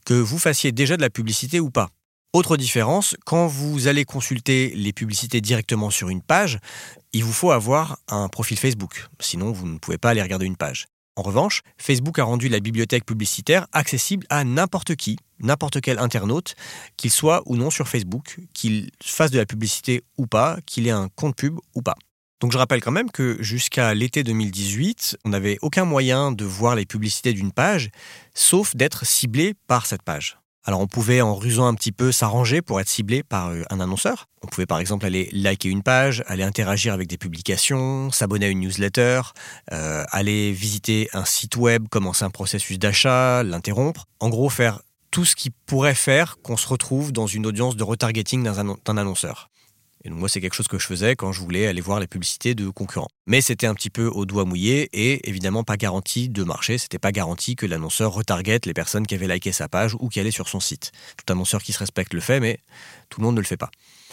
que 0.07 0.15
vous 0.15 0.39
fassiez 0.39 0.71
déjà 0.71 0.97
de 0.97 1.03
la 1.03 1.11
publicité 1.11 1.59
ou 1.59 1.69
pas. 1.69 1.89
Autre 2.33 2.57
différence, 2.57 3.17
quand 3.27 3.49
vous 3.49 3.89
allez 3.89 4.05
consulter 4.05 4.73
les 4.77 4.93
publicités 4.93 5.41
directement 5.41 5.91
sur 5.91 6.09
une 6.09 6.23
page, 6.23 6.61
il 7.13 7.25
vous 7.25 7.33
faut 7.33 7.51
avoir 7.51 7.99
un 8.07 8.29
profil 8.29 8.57
Facebook, 8.57 9.09
sinon 9.19 9.51
vous 9.51 9.67
ne 9.67 9.79
pouvez 9.79 9.99
pas 9.99 10.11
aller 10.11 10.23
regarder 10.23 10.47
une 10.47 10.57
page. 10.57 10.87
En 11.17 11.23
revanche, 11.23 11.63
Facebook 11.79 12.19
a 12.19 12.25
rendu 12.25 12.49
la 12.49 12.59
bibliothèque 12.59 13.07
publicitaire 13.07 13.69
accessible 13.73 14.27
à 14.31 14.43
n'importe 14.43 14.97
qui, 14.97 15.17
n'importe 15.39 15.81
quel 15.81 15.99
internaute, 16.01 16.57
qu'il 16.97 17.11
soit 17.11 17.43
ou 17.47 17.57
non 17.57 17.71
sur 17.71 17.87
Facebook, 17.87 18.39
qu'il 18.53 18.91
fasse 19.01 19.31
de 19.31 19.39
la 19.39 19.47
publicité 19.47 20.03
ou 20.19 20.27
pas, 20.27 20.59
qu'il 20.67 20.89
ait 20.89 20.91
un 20.91 21.09
compte 21.15 21.37
pub 21.37 21.59
ou 21.77 21.83
pas. 21.83 21.95
Donc 22.41 22.51
je 22.53 22.59
rappelle 22.59 22.83
quand 22.83 22.91
même 22.91 23.13
que 23.13 23.41
jusqu'à 23.41 23.95
l'été 23.95 24.25
2018, 24.25 25.19
on 25.25 25.29
n'avait 25.31 25.57
aucun 25.63 25.85
moyen 25.85 26.33
de 26.33 26.45
voir 26.45 26.75
les 26.75 26.85
publicités 26.85 27.33
d'une 27.33 27.53
page, 27.53 27.91
sauf 28.35 28.75
d'être 28.75 29.07
ciblé 29.07 29.55
par 29.69 29.87
cette 29.87 30.03
page. 30.03 30.39
Alors 30.67 30.81
on 30.81 30.87
pouvait 30.87 31.21
en 31.21 31.35
rusant 31.35 31.67
un 31.67 31.75
petit 31.75 31.93
peu 31.93 32.11
s'arranger 32.11 32.63
pour 32.63 32.81
être 32.81 32.89
ciblé 32.89 33.23
par 33.23 33.49
euh, 33.49 33.63
un 33.69 33.81
annonceur. 33.81 34.29
On 34.43 34.47
pouvait 34.47 34.67
par 34.67 34.79
exemple 34.79 35.05
aller 35.05 35.29
liker 35.33 35.69
une 35.69 35.83
page, 35.83 36.25
aller 36.27 36.43
interagir 36.43 36.95
avec 36.95 37.07
des 37.07 37.19
publications, 37.19 38.11
s'abonner 38.11 38.47
à 38.47 38.49
une 38.49 38.61
newsletter, 38.61 39.21
euh, 39.73 40.05
aller 40.11 40.53
visiter 40.53 41.11
un 41.13 41.27
site 41.27 41.57
web, 41.57 41.89
commencer 41.91 42.25
un 42.25 42.31
processus 42.31 42.79
d'achat, 42.79 43.43
l'interrompre. 43.43 44.07
En 44.21 44.31
gros 44.31 44.49
faire 44.49 44.81
tout 45.11 45.27
ce 45.27 45.37
qui 45.37 45.51
pourrait 45.51 45.95
faire 45.95 46.39
qu'on 46.43 46.57
se 46.57 46.67
retrouve 46.67 47.13
dans 47.13 47.27
une 47.27 47.47
audience 47.47 47.77
de 47.77 47.85
retargeting 47.85 48.43
d'un 48.43 48.97
annonceur. 48.97 49.51
Et 50.05 50.11
donc 50.11 50.19
moi, 50.19 50.29
c'est 50.29 50.41
quelque 50.41 50.55
chose 50.55 50.69
que 50.69 50.79
je 50.79 50.87
faisais 50.87 51.17
quand 51.17 51.33
je 51.33 51.41
voulais 51.41 51.67
aller 51.67 51.81
voir 51.81 51.99
les 51.99 52.07
publicités 52.07 52.55
de 52.55 52.69
concurrents. 52.69 53.09
Mais 53.27 53.41
c'était 53.41 53.67
un 53.67 53.75
petit 53.75 53.89
peu 53.89 54.07
au 54.07 54.27
doigt 54.27 54.45
mouillé 54.45 54.91
et 54.93 55.29
évidemment 55.29 55.65
pas 55.65 55.79
garanti 55.79 56.29
de 56.29 56.45
marcher. 56.45 56.77
C'était 56.77 56.99
pas 56.99 57.11
garanti 57.11 57.57
que 57.57 57.65
l'annonceur 57.65 58.13
retarget 58.13 58.61
les 58.67 58.75
personnes 58.75 59.07
qui 59.07 59.15
avaient 59.15 59.29
liké 59.29 59.51
sa 59.51 59.69
page 59.69 59.97
ou 59.99 60.09
qui 60.09 60.21
allaient 60.21 60.31
sur 60.31 60.49
son 60.49 60.61
site. 60.61 60.93
Tout 61.17 61.33
annonceur 61.33 61.63
qui 61.63 61.73
se 61.73 61.79
respecte 61.79 62.13
le 62.13 62.21
fait, 62.21 62.39
mais 62.39 62.59
tout 63.09 63.21
le 63.21 63.27
monde 63.27 63.37
ne 63.37 63.41
le 63.41 63.47
fait 63.47 63.57
pas. 63.57 63.71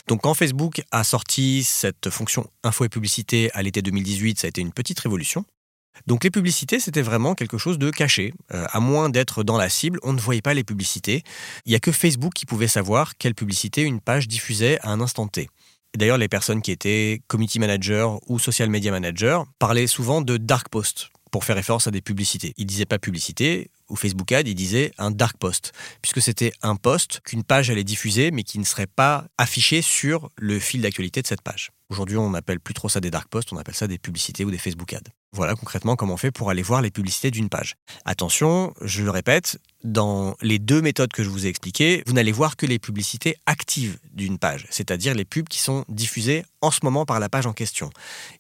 Donc 0.08 0.22
quand 0.22 0.34
Facebook 0.34 0.82
a 0.92 1.04
sorti 1.04 1.64
cette 1.64 2.10
fonction 2.10 2.50
info 2.64 2.86
et 2.86 2.90
publicité 2.90 3.52
à 3.54 3.62
l'été 3.62 3.82
2018, 3.82 4.40
ça 4.40 4.48
a 4.48 4.50
été 4.50 4.62
une 4.62 4.72
petite 4.72 5.00
révolution. 5.00 5.46
Donc 6.08 6.24
les 6.24 6.32
publicités, 6.32 6.80
c'était 6.80 7.02
vraiment 7.02 7.36
quelque 7.36 7.58
chose 7.58 7.78
de 7.78 7.92
caché. 7.92 8.34
Euh, 8.54 8.66
à 8.72 8.80
moins 8.80 9.10
d'être 9.10 9.44
dans 9.44 9.58
la 9.58 9.70
cible, 9.70 10.00
on 10.04 10.14
ne 10.14 10.20
voyait 10.20 10.42
pas 10.42 10.54
les 10.54 10.64
publicités. 10.64 11.24
Il 11.66 11.70
n'y 11.70 11.76
a 11.76 11.80
que 11.80 11.92
Facebook 11.92 12.34
qui 12.34 12.46
pouvait 12.46 12.68
savoir 12.68 13.18
quelle 13.18 13.36
publicité 13.36 13.82
une 13.82 14.00
page 14.00 14.28
diffusait 14.28 14.80
à 14.82 14.90
un 14.90 15.02
instant 15.02 15.28
T. 15.28 15.50
D'ailleurs, 15.98 16.18
les 16.18 16.30
personnes 16.30 16.62
qui 16.62 16.72
étaient 16.72 17.22
committee 17.28 17.60
manager 17.60 18.20
ou 18.30 18.40
social 18.40 18.70
media 18.70 18.92
manager 18.92 19.46
parlaient 19.60 19.88
souvent 19.88 20.22
de 20.22 20.38
dark 20.38 20.70
post 20.70 21.10
pour 21.32 21.46
faire 21.46 21.56
référence 21.56 21.88
à 21.88 21.92
des 21.92 22.02
publicités. 22.02 22.54
Ils 22.58 22.66
disaient 22.66 22.86
pas 22.86 23.00
publicité 23.00 23.72
ou 23.90 23.96
Facebook 23.96 24.32
Ad, 24.32 24.48
ils 24.48 24.56
disaient 24.56 24.94
un 24.98 25.12
dark 25.12 25.38
post, 25.38 25.74
puisque 26.02 26.22
c'était 26.22 26.54
un 26.62 26.78
post 26.78 27.20
qu'une 27.26 27.44
page 27.44 27.70
allait 27.70 27.84
diffuser, 27.84 28.32
mais 28.32 28.44
qui 28.44 28.58
ne 28.58 28.64
serait 28.64 28.88
pas 28.88 29.26
affiché 29.38 29.82
sur 29.82 30.30
le 30.38 30.60
fil 30.60 30.82
d'actualité 30.82 31.22
de 31.22 31.28
cette 31.28 31.42
page. 31.42 31.72
Aujourd'hui, 31.90 32.16
on 32.18 32.30
n'appelle 32.30 32.62
plus 32.62 32.74
trop 32.74 32.88
ça 32.88 33.02
des 33.02 33.12
dark 33.12 33.28
posts, 33.30 33.52
on 33.52 33.58
appelle 33.58 33.76
ça 33.76 33.88
des 33.88 33.98
publicités 33.98 34.46
ou 34.46 34.52
des 34.52 34.58
Facebook 34.58 34.94
Ads. 34.94 35.12
Voilà 35.34 35.56
concrètement 35.56 35.96
comment 35.96 36.16
on 36.16 36.18
fait 36.18 36.30
pour 36.30 36.50
aller 36.50 36.62
voir 36.62 36.82
les 36.82 36.92
publicités 36.92 37.32
d'une 37.32 37.48
page. 37.48 37.76
Attention, 38.04 38.74
je 38.82 39.02
le 39.02 39.12
répète, 39.12 39.60
dans 39.86 40.36
les 40.42 40.60
deux 40.60 40.82
méthodes 40.82 41.14
que 41.14 41.24
je 41.24 41.30
vous 41.30 41.46
ai 41.46 41.50
expliquées, 41.50 42.04
vous 42.06 42.12
n'allez 42.12 42.34
voir 42.34 42.58
que 42.58 42.66
les 42.66 42.80
publicités 42.80 43.38
actives 43.46 43.98
d'une 44.14 44.38
page, 44.38 44.68
c'est-à-dire 44.70 45.14
les 45.14 45.24
pubs 45.24 45.48
qui 45.48 45.60
sont 45.60 45.86
diffusées 45.88 46.44
en 46.60 46.70
ce 46.70 46.80
moment 46.84 47.06
par 47.06 47.22
la 47.22 47.30
page 47.30 47.46
en 47.46 47.54
question. 47.54 47.92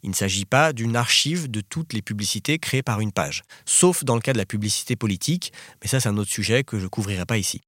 Il 0.03 0.09
ne 0.09 0.15
s'agit 0.15 0.43
pas 0.43 0.73
d'une 0.73 0.97
archive 0.97 1.49
de 1.49 1.61
toutes 1.61 1.93
les 1.93 2.01
publicités 2.01 2.59
créées 2.59 2.83
par 2.83 2.99
une 2.99 3.13
page, 3.13 3.43
sauf 3.65 4.03
dans 4.03 4.15
le 4.15 4.21
cas 4.21 4.33
de 4.33 4.37
la 4.37 4.45
publicité 4.45 4.97
politique, 4.97 5.53
mais 5.81 5.87
ça 5.87 6.01
c'est 6.01 6.09
un 6.09 6.17
autre 6.17 6.31
sujet 6.31 6.65
que 6.65 6.77
je 6.77 6.83
ne 6.83 6.89
couvrirai 6.89 7.25
pas 7.25 7.37
ici. 7.37 7.61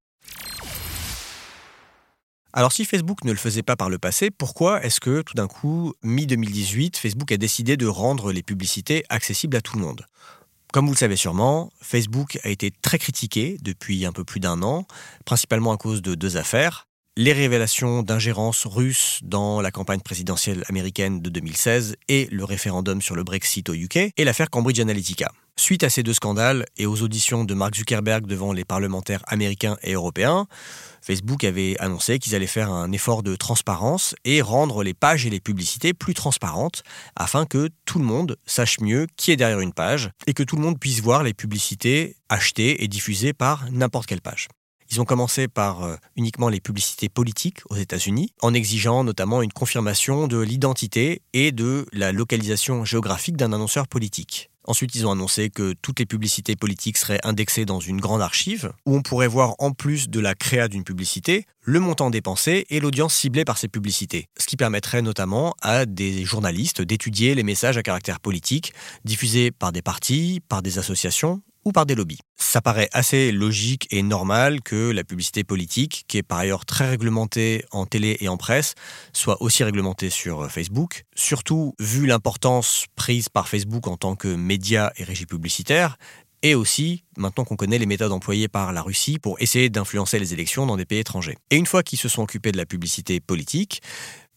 Alors 2.56 2.72
si 2.72 2.86
Facebook 2.86 3.24
ne 3.24 3.32
le 3.32 3.38
faisait 3.38 3.64
pas 3.64 3.76
par 3.76 3.90
le 3.90 3.98
passé, 3.98 4.30
pourquoi 4.30 4.84
est-ce 4.84 5.00
que 5.00 5.24
tout 5.24 5.34
d'un 5.34 5.48
coup, 5.48 5.96
mi-2018, 6.04 6.98
Facebook 6.98 7.32
a 7.32 7.38
décidé 7.38 7.78
de 7.78 7.88
rendre 7.88 8.32
les 8.32 8.44
publicités 8.44 9.04
accessibles 9.10 9.58
à 9.58 9.62
tout 9.62 9.76
le 9.76 9.82
monde? 9.82 10.06
Comme 10.72 10.86
vous 10.86 10.94
le 10.94 10.98
savez 10.98 11.16
sûrement, 11.16 11.72
Facebook 11.82 12.38
a 12.44 12.50
été 12.50 12.70
très 12.70 13.00
critiqué 13.00 13.58
depuis 13.64 14.06
un 14.06 14.12
peu 14.12 14.24
plus 14.24 14.40
d'un 14.40 14.62
an, 14.62 14.86
principalement 15.26 15.72
à 15.72 15.78
cause 15.78 16.04
de 16.04 16.14
deux 16.14 16.38
affaires. 16.38 16.88
Les 17.16 17.32
révélations 17.32 18.02
d'ingérence 18.02 18.66
russe 18.66 19.20
dans 19.22 19.62
la 19.62 19.70
campagne 19.70 20.00
présidentielle 20.00 20.64
américaine 20.68 21.22
de 21.22 21.30
2016 21.30 21.96
et 22.08 22.28
le 22.32 22.44
référendum 22.44 23.04
sur 23.04 23.16
le 23.16 23.24
Brexit 23.24 23.70
au 23.70 23.76
UK 23.76 23.98
et 24.18 24.24
l'affaire 24.24 24.50
Cambridge 24.50 24.80
Analytica. 24.80 25.32
Suite 25.56 25.84
à 25.84 25.92
ces 25.92 26.02
deux 26.02 26.16
scandales 26.16 26.66
et 26.76 26.88
aux 26.88 27.04
auditions 27.04 27.44
de 27.44 27.54
Mark 27.54 27.76
Zuckerberg 27.76 28.26
devant 28.26 28.52
les 28.52 28.66
parlementaires 28.66 29.24
américains 29.28 29.78
et 29.84 29.94
européens, 29.94 30.48
Facebook 31.04 31.44
avait 31.44 31.76
annoncé 31.78 32.18
qu'ils 32.18 32.34
allaient 32.34 32.48
faire 32.48 32.72
un 32.72 32.92
effort 32.92 33.22
de 33.22 33.36
transparence 33.36 34.16
et 34.26 34.42
rendre 34.42 34.82
les 34.82 34.96
pages 34.96 35.28
et 35.28 35.30
les 35.30 35.40
publicités 35.40 35.94
plus 35.94 36.16
transparentes 36.16 36.82
afin 37.16 37.46
que 37.46 37.70
tout 37.86 38.00
le 38.00 38.06
monde 38.06 38.38
sache 38.48 38.80
mieux 38.80 39.06
qui 39.18 39.32
est 39.32 39.38
derrière 39.38 39.60
une 39.60 39.74
page 39.74 40.10
et 40.26 40.34
que 40.34 40.42
tout 40.42 40.56
le 40.56 40.64
monde 40.64 40.80
puisse 40.80 41.02
voir 41.02 41.22
les 41.22 41.36
publicités 41.36 42.16
achetées 42.30 42.84
et 42.84 42.88
diffusées 42.88 43.34
par 43.34 43.70
n'importe 43.72 44.08
quelle 44.08 44.22
page. 44.22 44.48
Ils 44.92 45.02
ont 45.02 45.06
commencé 45.06 45.48
par 45.48 45.84
euh, 45.84 45.96
uniquement 46.16 46.50
les 46.50 46.60
publicités 46.60 47.10
politiques 47.10 47.62
aux 47.70 47.76
États-Unis, 47.76 48.34
en 48.42 48.54
exigeant 48.54 49.04
notamment 49.04 49.42
une 49.42 49.54
confirmation 49.54 50.28
de 50.28 50.40
l'identité 50.40 51.22
et 51.34 51.52
de 51.52 51.86
la 51.94 52.12
localisation 52.12 52.86
géographique 52.86 53.38
d'un 53.38 53.54
annonceur 53.54 53.88
politique. 53.88 54.50
Ensuite, 54.66 54.96
ils 54.96 55.06
ont 55.06 55.12
annoncé 55.12 55.50
que 55.50 55.74
toutes 55.82 56.00
les 56.00 56.06
publicités 56.06 56.56
politiques 56.56 56.98
seraient 56.98 57.20
indexées 57.24 57.66
dans 57.66 57.82
une 57.82 58.00
grande 58.00 58.22
archive, 58.22 58.72
où 58.86 58.96
on 58.96 59.02
pourrait 59.02 59.28
voir 59.28 59.56
en 59.60 59.72
plus 59.72 60.10
de 60.10 60.20
la 60.22 60.36
créa 60.36 60.70
d'une 60.70 60.86
publicité, 60.86 61.46
le 61.62 61.82
montant 61.82 62.10
dépensé 62.10 62.66
et 62.70 62.80
l'audience 62.80 63.14
ciblée 63.14 63.44
par 63.44 63.58
ces 63.58 63.68
publicités. 63.68 64.30
Ce 64.38 64.46
qui 64.46 64.56
permettrait 64.56 65.02
notamment 65.02 65.54
à 65.62 65.86
des 65.86 66.24
journalistes 66.24 66.82
d'étudier 66.82 67.36
les 67.36 67.44
messages 67.44 67.78
à 67.78 67.84
caractère 67.84 68.22
politique 68.22 68.74
diffusés 69.04 69.52
par 69.52 69.74
des 69.74 69.82
partis, 69.82 70.42
par 70.48 70.62
des 70.62 70.80
associations 70.80 71.42
ou 71.66 71.72
par 71.72 71.86
des 71.86 71.96
lobbies. 71.96 72.20
Ça 72.38 72.62
paraît 72.62 72.90
assez 72.94 73.32
logique 73.32 73.88
et 73.92 74.04
normal 74.04 74.62
que 74.62 74.92
la 74.92 75.04
publicité 75.04 75.44
politique, 75.44 76.06
qui 76.08 76.18
est 76.18 76.24
par 76.24 76.40
ailleurs 76.40 76.66
très 76.66 76.90
réglementée 76.90 77.66
en 77.72 77.86
télé 77.86 78.18
et 78.20 78.28
en 78.28 78.38
presse, 78.38 78.76
soit 79.14 79.42
aussi 79.42 79.64
réglementée 79.64 80.10
sur 80.10 80.52
Facebook. 80.52 81.04
Surtout 81.16 81.74
vu 81.80 82.06
l'importance 82.06 82.86
prise 82.96 83.30
par 83.30 83.48
Facebook 83.48 83.88
en 83.88 83.98
tant 83.98 84.16
que 84.16 84.28
média 84.28 84.92
et 84.98 85.04
régie 85.04 85.26
publicitaire, 85.26 85.98
et 86.44 86.56
aussi 86.56 87.06
maintenant 87.18 87.46
qu'on 87.46 87.56
connaît 87.56 87.80
les 87.80 87.86
méthodes 87.86 88.12
employées 88.12 88.50
par 88.50 88.74
la 88.74 88.82
Russie 88.82 89.18
pour 89.18 89.42
essayer 89.42 89.70
d'influencer 89.70 90.20
les 90.20 90.34
élections 90.34 90.66
dans 90.66 90.78
des 90.78 90.86
pays 90.86 91.00
étrangers. 91.00 91.38
Et 91.50 91.56
une 91.56 91.66
fois 91.66 91.82
qu'ils 91.84 91.98
se 91.98 92.10
sont 92.10 92.22
occupés 92.22 92.52
de 92.52 92.58
la 92.58 92.66
publicité 92.66 93.20
politique, 93.22 93.82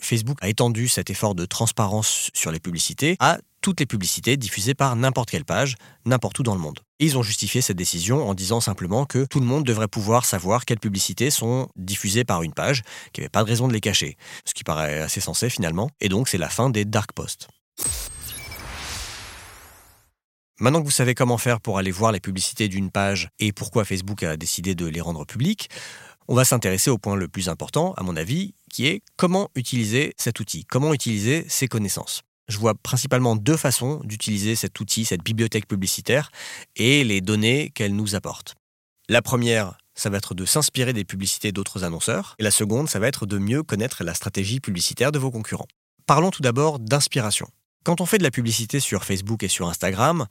Facebook 0.01 0.39
a 0.41 0.49
étendu 0.49 0.89
cet 0.89 1.11
effort 1.11 1.35
de 1.35 1.45
transparence 1.45 2.31
sur 2.33 2.53
les 2.53 2.61
publicités 2.61 3.17
à 3.19 3.39
toutes 3.67 3.81
les 3.81 3.87
publicités 3.87 4.37
diffusées 4.37 4.75
par 4.75 4.95
n'importe 4.95 5.29
quelle 5.29 5.45
page, 5.45 5.75
n'importe 6.05 6.39
où 6.39 6.45
dans 6.45 6.55
le 6.55 6.61
monde. 6.61 6.79
ils 7.01 7.19
ont 7.19 7.25
justifié 7.25 7.61
cette 7.61 7.77
décision 7.77 8.29
en 8.29 8.33
disant 8.33 8.61
simplement 8.61 9.07
que 9.07 9.25
tout 9.25 9.41
le 9.41 9.45
monde 9.45 9.65
devrait 9.65 9.89
pouvoir 9.89 10.25
savoir 10.25 10.65
quelles 10.65 10.79
publicités 10.79 11.31
sont 11.31 11.69
diffusées 11.75 12.23
par 12.23 12.45
une 12.45 12.53
page, 12.53 12.85
qu'il 13.13 13.23
n'y 13.23 13.25
avait 13.25 13.31
pas 13.31 13.43
de 13.43 13.49
raison 13.49 13.67
de 13.67 13.73
les 13.73 13.81
cacher, 13.81 14.19
ce 14.45 14.55
qui 14.55 14.63
paraît 14.63 15.01
assez 15.01 15.21
sensé 15.21 15.51
finalement, 15.51 15.91
et 16.01 16.09
donc 16.09 16.29
c'est 16.29 16.39
la 16.39 16.49
fin 16.49 16.71
des 16.71 16.85
dark 16.85 17.13
posts. 17.13 17.49
Maintenant 20.61 20.79
que 20.79 20.85
vous 20.85 20.93
savez 20.93 21.17
comment 21.17 21.37
faire 21.37 21.61
pour 21.61 21.77
aller 21.79 21.91
voir 21.91 22.13
les 22.13 22.21
publicités 22.21 22.69
d'une 22.69 22.93
page 22.93 23.31
et 23.41 23.51
pourquoi 23.51 23.85
Facebook 23.85 24.23
a 24.23 24.37
décidé 24.37 24.77
de 24.77 24.87
les 24.87 25.01
rendre 25.01 25.25
publiques, 25.27 25.71
on 26.29 26.37
va 26.37 26.45
s'intéresser 26.45 26.91
au 26.91 26.99
point 26.99 27.17
le 27.17 27.27
plus 27.27 27.49
important, 27.49 27.95
à 27.95 28.05
mon 28.05 28.15
avis, 28.15 28.55
qui 28.73 28.87
est 28.87 29.03
comment 29.17 29.51
utiliser 29.57 30.15
cet 30.19 30.39
outil, 30.39 30.65
comment 30.67 30.95
utiliser 30.95 31.45
ces 31.49 31.67
connaissances 31.67 32.23
je 32.49 32.59
vois 32.59 32.75
principalement 32.75 33.37
deux 33.37 33.57
façons 33.57 34.01
d'utiliser 34.05 34.55
cet 34.55 34.79
outil, 34.81 35.05
cette 35.05 35.23
bibliothèque 35.23 35.67
publicitaire, 35.67 36.31
et 36.77 37.05
les 37.05 37.21
données 37.21 37.71
qu'elle 37.71 37.95
nous 37.95 38.15
apporte. 38.15 38.55
La 39.09 39.23
première, 39.23 39.79
ça 39.95 40.11
va 40.11 40.19
être 40.19 40.35
de 40.35 40.45
s'inspirer 40.45 40.93
des 40.93 41.05
publicités 41.05 41.53
d'autres 41.53 41.85
annonceurs, 41.85 42.35
et 42.39 42.43
la 42.43 42.51
seconde, 42.51 42.89
ça 42.89 42.99
va 42.99 43.09
être 43.09 43.27
de 43.27 43.39
mieux 43.39 43.63
connaître 43.63 44.05
la 44.05 44.15
stratégie 44.15 44.61
publicitaire 44.61 45.13
de 45.13 45.19
vos 45.19 45.31
concurrents. 45.31 45.69
Parlons 46.07 46.31
tout 46.31 46.43
d'abord 46.43 46.79
d'inspiration. 46.79 47.49
Quand 47.85 48.01
on 48.01 48.07
fait 48.07 48.19
de 48.19 48.25
la 48.25 48.31
publicité 48.31 48.81
sur 48.81 49.05
Facebook 49.05 49.43
et 49.43 49.49
sur 49.49 49.69
Instagram, 49.69 50.27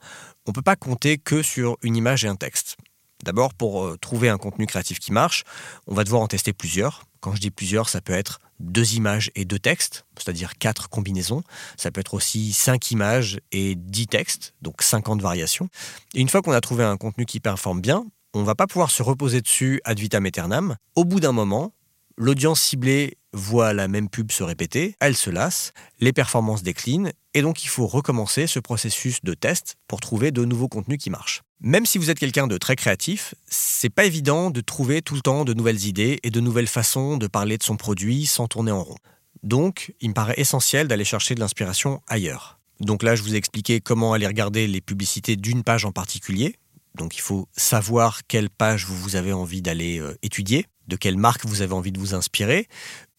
on 0.46 0.50
ne 0.50 0.54
peut 0.54 0.62
pas 0.62 0.76
compter 0.76 1.18
que 1.18 1.42
sur 1.42 1.76
une 1.82 1.96
image 1.96 2.24
et 2.24 2.28
un 2.28 2.36
texte. 2.36 2.76
D'abord, 3.24 3.54
pour 3.54 3.84
euh, 3.84 3.96
trouver 3.96 4.28
un 4.28 4.38
contenu 4.38 4.66
créatif 4.66 4.98
qui 4.98 5.10
marche, 5.10 5.44
on 5.86 5.94
va 5.94 6.04
devoir 6.04 6.22
en 6.22 6.28
tester 6.28 6.52
plusieurs. 6.52 7.04
Quand 7.20 7.34
je 7.34 7.40
dis 7.40 7.50
plusieurs, 7.50 7.88
ça 7.88 8.00
peut 8.00 8.12
être 8.12 8.40
deux 8.60 8.94
images 8.94 9.30
et 9.34 9.44
deux 9.44 9.58
textes, 9.58 10.06
c'est-à-dire 10.16 10.58
quatre 10.58 10.88
combinaisons. 10.88 11.42
Ça 11.76 11.90
peut 11.90 12.00
être 12.00 12.14
aussi 12.14 12.52
cinq 12.52 12.90
images 12.90 13.40
et 13.52 13.74
dix 13.74 14.06
textes, 14.06 14.54
donc 14.62 14.82
50 14.82 15.20
variations. 15.20 15.68
Une 16.14 16.28
fois 16.28 16.42
qu'on 16.42 16.52
a 16.52 16.60
trouvé 16.60 16.84
un 16.84 16.96
contenu 16.96 17.26
qui 17.26 17.40
performe 17.40 17.80
bien, 17.80 18.06
on 18.34 18.40
ne 18.40 18.46
va 18.46 18.54
pas 18.54 18.66
pouvoir 18.66 18.90
se 18.90 19.02
reposer 19.02 19.40
dessus 19.40 19.80
ad 19.84 19.98
vitam 19.98 20.26
aeternam. 20.26 20.76
Au 20.94 21.04
bout 21.04 21.20
d'un 21.20 21.32
moment, 21.32 21.72
l'audience 22.16 22.60
ciblée 22.60 23.18
voit 23.32 23.72
la 23.72 23.88
même 23.88 24.08
pub 24.08 24.32
se 24.32 24.42
répéter, 24.42 24.96
elle 25.00 25.16
se 25.16 25.30
lasse, 25.30 25.72
les 26.00 26.12
performances 26.12 26.62
déclinent, 26.62 27.12
et 27.34 27.42
donc 27.42 27.64
il 27.64 27.68
faut 27.68 27.86
recommencer 27.86 28.46
ce 28.46 28.58
processus 28.58 29.22
de 29.22 29.34
test 29.34 29.76
pour 29.88 30.00
trouver 30.00 30.30
de 30.30 30.44
nouveaux 30.44 30.68
contenus 30.68 30.98
qui 30.98 31.10
marchent. 31.10 31.42
Même 31.60 31.86
si 31.86 31.98
vous 31.98 32.10
êtes 32.10 32.18
quelqu'un 32.18 32.46
de 32.46 32.58
très 32.58 32.76
créatif, 32.76 33.34
c'est 33.46 33.88
pas 33.88 34.04
évident 34.04 34.50
de 34.50 34.60
trouver 34.60 35.00
tout 35.00 35.14
le 35.14 35.22
temps 35.22 35.44
de 35.44 35.54
nouvelles 35.54 35.86
idées 35.86 36.18
et 36.22 36.30
de 36.30 36.40
nouvelles 36.40 36.66
façons 36.66 37.16
de 37.16 37.26
parler 37.26 37.56
de 37.56 37.62
son 37.62 37.76
produit 37.76 38.26
sans 38.26 38.46
tourner 38.46 38.72
en 38.72 38.82
rond. 38.82 38.98
Donc, 39.42 39.94
il 40.00 40.10
me 40.10 40.14
paraît 40.14 40.34
essentiel 40.38 40.86
d'aller 40.86 41.04
chercher 41.04 41.34
de 41.34 41.40
l'inspiration 41.40 42.02
ailleurs. 42.08 42.58
Donc 42.80 43.02
là, 43.02 43.14
je 43.14 43.22
vous 43.22 43.34
ai 43.34 43.38
expliqué 43.38 43.80
comment 43.80 44.12
aller 44.12 44.26
regarder 44.26 44.66
les 44.66 44.80
publicités 44.80 45.36
d'une 45.36 45.62
page 45.62 45.84
en 45.84 45.92
particulier. 45.92 46.56
Donc 46.94 47.16
il 47.16 47.20
faut 47.20 47.48
savoir 47.56 48.26
quelle 48.26 48.50
page 48.50 48.86
vous 48.86 49.16
avez 49.16 49.32
envie 49.32 49.62
d'aller 49.62 49.98
euh, 49.98 50.16
étudier, 50.22 50.66
de 50.88 50.96
quelle 50.96 51.18
marque 51.18 51.44
vous 51.44 51.62
avez 51.62 51.74
envie 51.74 51.92
de 51.92 51.98
vous 51.98 52.14
inspirer. 52.14 52.68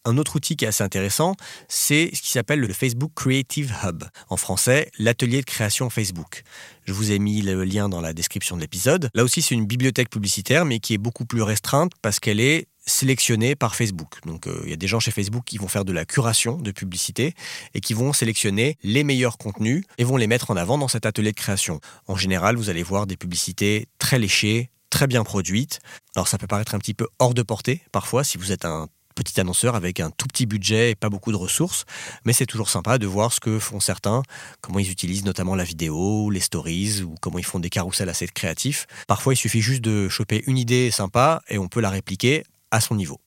Un 0.08 0.16
autre 0.16 0.36
outil 0.36 0.56
qui 0.56 0.64
est 0.64 0.68
assez 0.68 0.82
intéressant, 0.82 1.34
c'est 1.68 2.08
ce 2.14 2.22
qui 2.22 2.30
s'appelle 2.30 2.60
le 2.60 2.72
Facebook 2.72 3.12
Creative 3.14 3.74
Hub. 3.84 4.04
En 4.30 4.38
français, 4.38 4.90
l'atelier 4.98 5.40
de 5.40 5.44
création 5.44 5.90
Facebook. 5.90 6.44
Je 6.86 6.94
vous 6.94 7.12
ai 7.12 7.18
mis 7.18 7.42
le 7.42 7.62
lien 7.62 7.90
dans 7.90 8.00
la 8.00 8.14
description 8.14 8.56
de 8.56 8.62
l'épisode. 8.62 9.10
Là 9.12 9.22
aussi, 9.22 9.42
c'est 9.42 9.54
une 9.54 9.66
bibliothèque 9.66 10.08
publicitaire, 10.08 10.64
mais 10.64 10.78
qui 10.78 10.94
est 10.94 10.98
beaucoup 10.98 11.26
plus 11.26 11.42
restreinte 11.42 11.92
parce 12.00 12.20
qu'elle 12.20 12.40
est 12.40 12.68
sélectionnée 12.86 13.54
par 13.54 13.76
Facebook. 13.76 14.24
Donc 14.24 14.46
euh, 14.46 14.62
il 14.64 14.70
y 14.70 14.72
a 14.72 14.76
des 14.76 14.86
gens 14.86 14.98
chez 14.98 15.10
Facebook 15.10 15.44
qui 15.44 15.58
vont 15.58 15.68
faire 15.68 15.84
de 15.84 15.92
la 15.92 16.06
curation 16.06 16.56
de 16.56 16.70
publicité 16.70 17.34
et 17.74 17.82
qui 17.82 17.92
vont 17.92 18.14
sélectionner 18.14 18.78
les 18.82 19.04
meilleurs 19.04 19.36
contenus 19.36 19.84
et 19.98 20.04
vont 20.04 20.16
les 20.16 20.26
mettre 20.26 20.50
en 20.50 20.56
avant 20.56 20.78
dans 20.78 20.88
cet 20.88 21.04
atelier 21.04 21.32
de 21.32 21.36
création. 21.36 21.80
En 22.06 22.16
général, 22.16 22.56
vous 22.56 22.70
allez 22.70 22.82
voir 22.82 23.06
des 23.06 23.18
publicités 23.18 23.88
très 23.98 24.18
léchées, 24.18 24.70
très 24.88 25.06
bien 25.06 25.22
produites. 25.22 25.80
Alors 26.16 26.28
ça 26.28 26.38
peut 26.38 26.46
paraître 26.46 26.74
un 26.74 26.78
petit 26.78 26.94
peu 26.94 27.06
hors 27.18 27.34
de 27.34 27.42
portée 27.42 27.82
parfois 27.92 28.24
si 28.24 28.38
vous 28.38 28.52
êtes 28.52 28.64
un 28.64 28.88
petit 29.22 29.40
annonceur 29.40 29.74
avec 29.74 30.00
un 30.00 30.10
tout 30.10 30.26
petit 30.26 30.46
budget 30.46 30.90
et 30.90 30.94
pas 30.94 31.08
beaucoup 31.08 31.32
de 31.32 31.36
ressources, 31.36 31.84
mais 32.24 32.32
c'est 32.32 32.46
toujours 32.46 32.70
sympa 32.70 32.98
de 32.98 33.06
voir 33.06 33.32
ce 33.32 33.40
que 33.40 33.58
font 33.58 33.80
certains, 33.80 34.22
comment 34.60 34.78
ils 34.78 34.90
utilisent 34.90 35.24
notamment 35.24 35.54
la 35.54 35.64
vidéo, 35.64 36.30
les 36.30 36.40
stories 36.40 37.02
ou 37.02 37.14
comment 37.20 37.38
ils 37.38 37.44
font 37.44 37.58
des 37.58 37.70
carousels 37.70 38.08
assez 38.08 38.26
créatifs. 38.28 38.86
Parfois, 39.06 39.34
il 39.34 39.36
suffit 39.36 39.60
juste 39.60 39.82
de 39.82 40.08
choper 40.08 40.44
une 40.46 40.58
idée 40.58 40.90
sympa 40.90 41.42
et 41.48 41.58
on 41.58 41.68
peut 41.68 41.80
la 41.80 41.90
répliquer 41.90 42.44
à 42.70 42.80
son 42.80 42.94
niveau. 42.94 43.20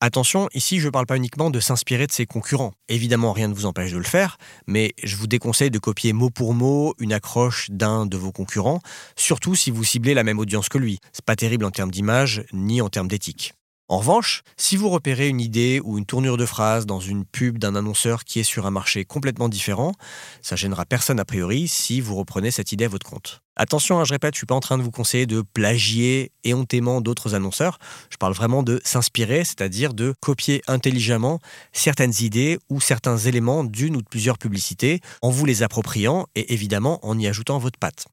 Attention, 0.00 0.50
ici 0.52 0.80
je 0.80 0.86
ne 0.86 0.90
parle 0.90 1.06
pas 1.06 1.16
uniquement 1.16 1.50
de 1.50 1.60
s'inspirer 1.60 2.06
de 2.06 2.12
ses 2.12 2.26
concurrents. 2.26 2.74
Évidemment, 2.90 3.32
rien 3.32 3.48
ne 3.48 3.54
vous 3.54 3.64
empêche 3.64 3.92
de 3.92 3.96
le 3.96 4.04
faire, 4.04 4.36
mais 4.66 4.92
je 5.02 5.16
vous 5.16 5.26
déconseille 5.26 5.70
de 5.70 5.78
copier 5.78 6.12
mot 6.12 6.28
pour 6.28 6.52
mot 6.52 6.94
une 6.98 7.12
accroche 7.12 7.70
d'un 7.70 8.04
de 8.04 8.18
vos 8.18 8.30
concurrents, 8.30 8.80
surtout 9.16 9.54
si 9.54 9.70
vous 9.70 9.82
ciblez 9.82 10.12
la 10.12 10.22
même 10.22 10.38
audience 10.38 10.68
que 10.68 10.76
lui. 10.76 10.98
C'est 11.12 11.24
pas 11.24 11.36
terrible 11.36 11.64
en 11.64 11.70
termes 11.70 11.90
d'image 11.90 12.44
ni 12.52 12.82
en 12.82 12.90
termes 12.90 13.08
d'éthique. 13.08 13.54
En 13.88 13.98
revanche, 13.98 14.42
si 14.56 14.78
vous 14.78 14.88
repérez 14.88 15.28
une 15.28 15.42
idée 15.42 15.78
ou 15.84 15.98
une 15.98 16.06
tournure 16.06 16.38
de 16.38 16.46
phrase 16.46 16.86
dans 16.86 17.00
une 17.00 17.26
pub 17.26 17.58
d'un 17.58 17.74
annonceur 17.74 18.24
qui 18.24 18.40
est 18.40 18.44
sur 18.44 18.64
un 18.64 18.70
marché 18.70 19.04
complètement 19.04 19.50
différent, 19.50 19.92
ça 20.40 20.56
gênera 20.56 20.86
personne 20.86 21.20
a 21.20 21.26
priori 21.26 21.68
si 21.68 22.00
vous 22.00 22.16
reprenez 22.16 22.50
cette 22.50 22.72
idée 22.72 22.86
à 22.86 22.88
votre 22.88 23.06
compte. 23.06 23.42
Attention, 23.56 24.00
hein, 24.00 24.04
je 24.04 24.14
répète, 24.14 24.34
je 24.34 24.38
suis 24.38 24.46
pas 24.46 24.54
en 24.54 24.60
train 24.60 24.78
de 24.78 24.82
vous 24.82 24.90
conseiller 24.90 25.26
de 25.26 25.42
plagier 25.42 26.32
éhontément 26.44 27.02
d'autres 27.02 27.34
annonceurs. 27.34 27.78
Je 28.08 28.16
parle 28.16 28.32
vraiment 28.32 28.62
de 28.62 28.80
s'inspirer, 28.84 29.44
c'est-à-dire 29.44 29.92
de 29.92 30.14
copier 30.18 30.62
intelligemment 30.66 31.38
certaines 31.72 32.14
idées 32.20 32.58
ou 32.70 32.80
certains 32.80 33.18
éléments 33.18 33.64
d'une 33.64 33.96
ou 33.96 34.02
de 34.02 34.08
plusieurs 34.08 34.38
publicités 34.38 35.00
en 35.20 35.28
vous 35.28 35.44
les 35.44 35.62
appropriant 35.62 36.26
et 36.34 36.54
évidemment 36.54 37.00
en 37.06 37.18
y 37.18 37.26
ajoutant 37.26 37.58
votre 37.58 37.78
patte. 37.78 38.06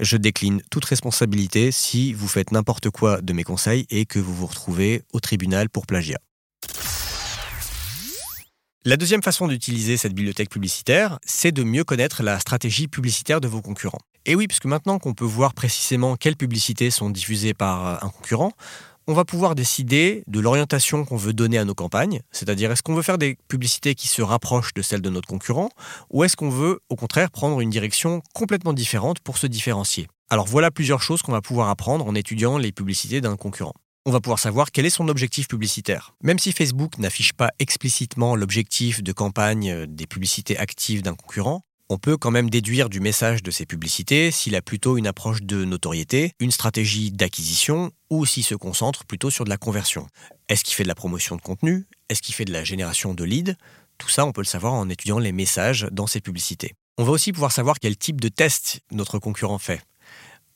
Je 0.00 0.16
décline 0.16 0.62
toute 0.70 0.84
responsabilité 0.84 1.72
si 1.72 2.12
vous 2.12 2.28
faites 2.28 2.52
n'importe 2.52 2.88
quoi 2.90 3.20
de 3.20 3.32
mes 3.32 3.42
conseils 3.42 3.84
et 3.90 4.06
que 4.06 4.20
vous 4.20 4.32
vous 4.32 4.46
retrouvez 4.46 5.02
au 5.12 5.18
tribunal 5.18 5.68
pour 5.68 5.86
plagiat. 5.86 6.18
La 8.84 8.96
deuxième 8.96 9.22
façon 9.22 9.48
d'utiliser 9.48 9.96
cette 9.96 10.14
bibliothèque 10.14 10.50
publicitaire, 10.50 11.18
c'est 11.24 11.50
de 11.50 11.64
mieux 11.64 11.82
connaître 11.82 12.22
la 12.22 12.38
stratégie 12.38 12.86
publicitaire 12.86 13.40
de 13.40 13.48
vos 13.48 13.60
concurrents. 13.60 13.98
Et 14.24 14.36
oui, 14.36 14.46
puisque 14.46 14.66
maintenant 14.66 14.98
qu'on 15.00 15.14
peut 15.14 15.24
voir 15.24 15.52
précisément 15.52 16.16
quelles 16.16 16.36
publicités 16.36 16.90
sont 16.90 17.10
diffusées 17.10 17.54
par 17.54 18.04
un 18.04 18.08
concurrent, 18.08 18.52
on 19.08 19.14
va 19.14 19.24
pouvoir 19.24 19.54
décider 19.54 20.22
de 20.26 20.38
l'orientation 20.38 21.06
qu'on 21.06 21.16
veut 21.16 21.32
donner 21.32 21.56
à 21.56 21.64
nos 21.64 21.74
campagnes, 21.74 22.20
c'est-à-dire 22.30 22.70
est-ce 22.70 22.82
qu'on 22.82 22.94
veut 22.94 23.02
faire 23.02 23.16
des 23.16 23.38
publicités 23.48 23.94
qui 23.94 24.06
se 24.06 24.20
rapprochent 24.20 24.74
de 24.74 24.82
celles 24.82 25.00
de 25.00 25.08
notre 25.08 25.26
concurrent, 25.26 25.70
ou 26.10 26.24
est-ce 26.24 26.36
qu'on 26.36 26.50
veut 26.50 26.80
au 26.90 26.94
contraire 26.94 27.30
prendre 27.30 27.62
une 27.62 27.70
direction 27.70 28.20
complètement 28.34 28.74
différente 28.74 29.20
pour 29.20 29.38
se 29.38 29.46
différencier. 29.46 30.08
Alors 30.28 30.46
voilà 30.46 30.70
plusieurs 30.70 31.00
choses 31.00 31.22
qu'on 31.22 31.32
va 31.32 31.40
pouvoir 31.40 31.70
apprendre 31.70 32.06
en 32.06 32.14
étudiant 32.14 32.58
les 32.58 32.70
publicités 32.70 33.22
d'un 33.22 33.36
concurrent. 33.36 33.72
On 34.04 34.10
va 34.10 34.20
pouvoir 34.20 34.38
savoir 34.38 34.70
quel 34.72 34.84
est 34.84 34.90
son 34.90 35.08
objectif 35.08 35.48
publicitaire. 35.48 36.14
Même 36.22 36.38
si 36.38 36.52
Facebook 36.52 36.98
n'affiche 36.98 37.32
pas 37.32 37.50
explicitement 37.58 38.36
l'objectif 38.36 39.02
de 39.02 39.12
campagne 39.12 39.86
des 39.86 40.06
publicités 40.06 40.58
actives 40.58 41.00
d'un 41.00 41.14
concurrent, 41.14 41.62
on 41.90 41.98
peut 41.98 42.16
quand 42.16 42.30
même 42.30 42.50
déduire 42.50 42.88
du 42.88 43.00
message 43.00 43.42
de 43.42 43.50
ces 43.50 43.64
publicités 43.64 44.30
s'il 44.30 44.54
a 44.56 44.62
plutôt 44.62 44.98
une 44.98 45.06
approche 45.06 45.42
de 45.42 45.64
notoriété, 45.64 46.32
une 46.38 46.50
stratégie 46.50 47.10
d'acquisition 47.10 47.92
ou 48.10 48.26
s'il 48.26 48.44
se 48.44 48.54
concentre 48.54 49.06
plutôt 49.06 49.30
sur 49.30 49.44
de 49.44 49.50
la 49.50 49.56
conversion. 49.56 50.06
Est-ce 50.48 50.64
qu'il 50.64 50.74
fait 50.74 50.82
de 50.82 50.88
la 50.88 50.94
promotion 50.94 51.36
de 51.36 51.40
contenu? 51.40 51.86
Est-ce 52.10 52.20
qu'il 52.20 52.34
fait 52.34 52.44
de 52.44 52.52
la 52.52 52.64
génération 52.64 53.14
de 53.14 53.24
leads? 53.24 53.54
Tout 53.96 54.08
ça, 54.08 54.26
on 54.26 54.32
peut 54.32 54.42
le 54.42 54.46
savoir 54.46 54.74
en 54.74 54.88
étudiant 54.88 55.18
les 55.18 55.32
messages 55.32 55.88
dans 55.90 56.06
ces 56.06 56.20
publicités. 56.20 56.74
On 56.98 57.04
va 57.04 57.12
aussi 57.12 57.32
pouvoir 57.32 57.52
savoir 57.52 57.78
quel 57.80 57.96
type 57.96 58.20
de 58.20 58.28
test 58.28 58.80
notre 58.92 59.18
concurrent 59.18 59.58
fait. 59.58 59.80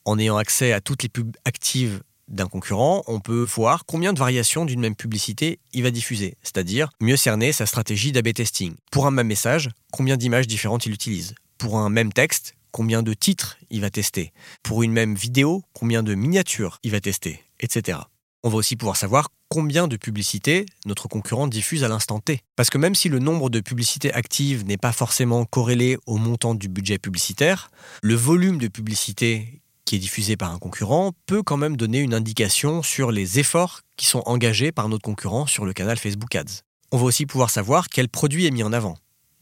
En 0.05 0.19
ayant 0.19 0.37
accès 0.37 0.71
à 0.71 0.81
toutes 0.81 1.03
les 1.03 1.09
pubs 1.09 1.35
actives 1.45 2.03
d'un 2.33 2.47
concurrent, 2.47 3.03
on 3.07 3.19
peut 3.19 3.45
voir 3.55 3.85
combien 3.85 4.13
de 4.13 4.19
variations 4.19 4.65
d'une 4.65 4.79
même 4.79 4.95
publicité 4.95 5.59
il 5.71 5.83
va 5.83 5.91
diffuser, 5.91 6.35
c'est-à-dire 6.43 6.89
mieux 6.99 7.17
cerner 7.17 7.51
sa 7.51 7.65
stratégie 7.65 8.11
d'AB 8.11 8.33
testing. 8.33 8.73
Pour 8.91 9.05
un 9.05 9.11
même 9.11 9.27
message, 9.27 9.69
combien 9.91 10.17
d'images 10.17 10.47
différentes 10.47 10.85
il 10.85 10.93
utilise? 10.93 11.35
Pour 11.57 11.77
un 11.77 11.89
même 11.89 12.11
texte, 12.11 12.55
combien 12.71 13.03
de 13.03 13.13
titres 13.13 13.57
il 13.69 13.81
va 13.81 13.89
tester? 13.89 14.33
Pour 14.63 14.83
une 14.83 14.91
même 14.91 15.15
vidéo, 15.15 15.63
combien 15.73 16.03
de 16.03 16.15
miniatures 16.15 16.79
il 16.83 16.91
va 16.91 16.99
tester, 16.99 17.41
etc. 17.59 17.99
On 18.43 18.49
va 18.49 18.57
aussi 18.57 18.75
pouvoir 18.75 18.97
savoir 18.97 19.29
combien 19.47 19.87
de 19.87 19.95
publicités 19.95 20.65
notre 20.85 21.07
concurrent 21.07 21.47
diffuse 21.47 21.83
à 21.83 21.87
l'instant 21.87 22.19
T. 22.19 22.41
Parce 22.55 22.69
que 22.69 22.77
même 22.77 22.95
si 22.95 23.07
le 23.07 23.19
nombre 23.19 23.49
de 23.49 23.59
publicités 23.59 24.11
actives 24.11 24.65
n'est 24.65 24.77
pas 24.77 24.91
forcément 24.91 25.45
corrélé 25.45 25.97
au 26.07 26.17
montant 26.17 26.55
du 26.55 26.67
budget 26.67 26.97
publicitaire, 26.97 27.69
le 28.01 28.15
volume 28.15 28.57
de 28.57 28.67
publicités 28.67 29.61
qui 29.85 29.95
est 29.95 29.99
diffusé 29.99 30.37
par 30.37 30.51
un 30.51 30.59
concurrent 30.59 31.11
peut 31.25 31.43
quand 31.43 31.57
même 31.57 31.77
donner 31.77 31.99
une 31.99 32.13
indication 32.13 32.83
sur 32.83 33.11
les 33.11 33.39
efforts 33.39 33.81
qui 33.97 34.05
sont 34.05 34.23
engagés 34.25 34.71
par 34.71 34.89
notre 34.89 35.03
concurrent 35.03 35.45
sur 35.45 35.65
le 35.65 35.73
canal 35.73 35.97
Facebook 35.97 36.35
Ads. 36.35 36.61
On 36.91 36.97
va 36.97 37.05
aussi 37.05 37.25
pouvoir 37.25 37.49
savoir 37.49 37.89
quel 37.89 38.09
produit 38.09 38.45
est 38.45 38.51
mis 38.51 38.63
en 38.63 38.73
avant. 38.73 38.95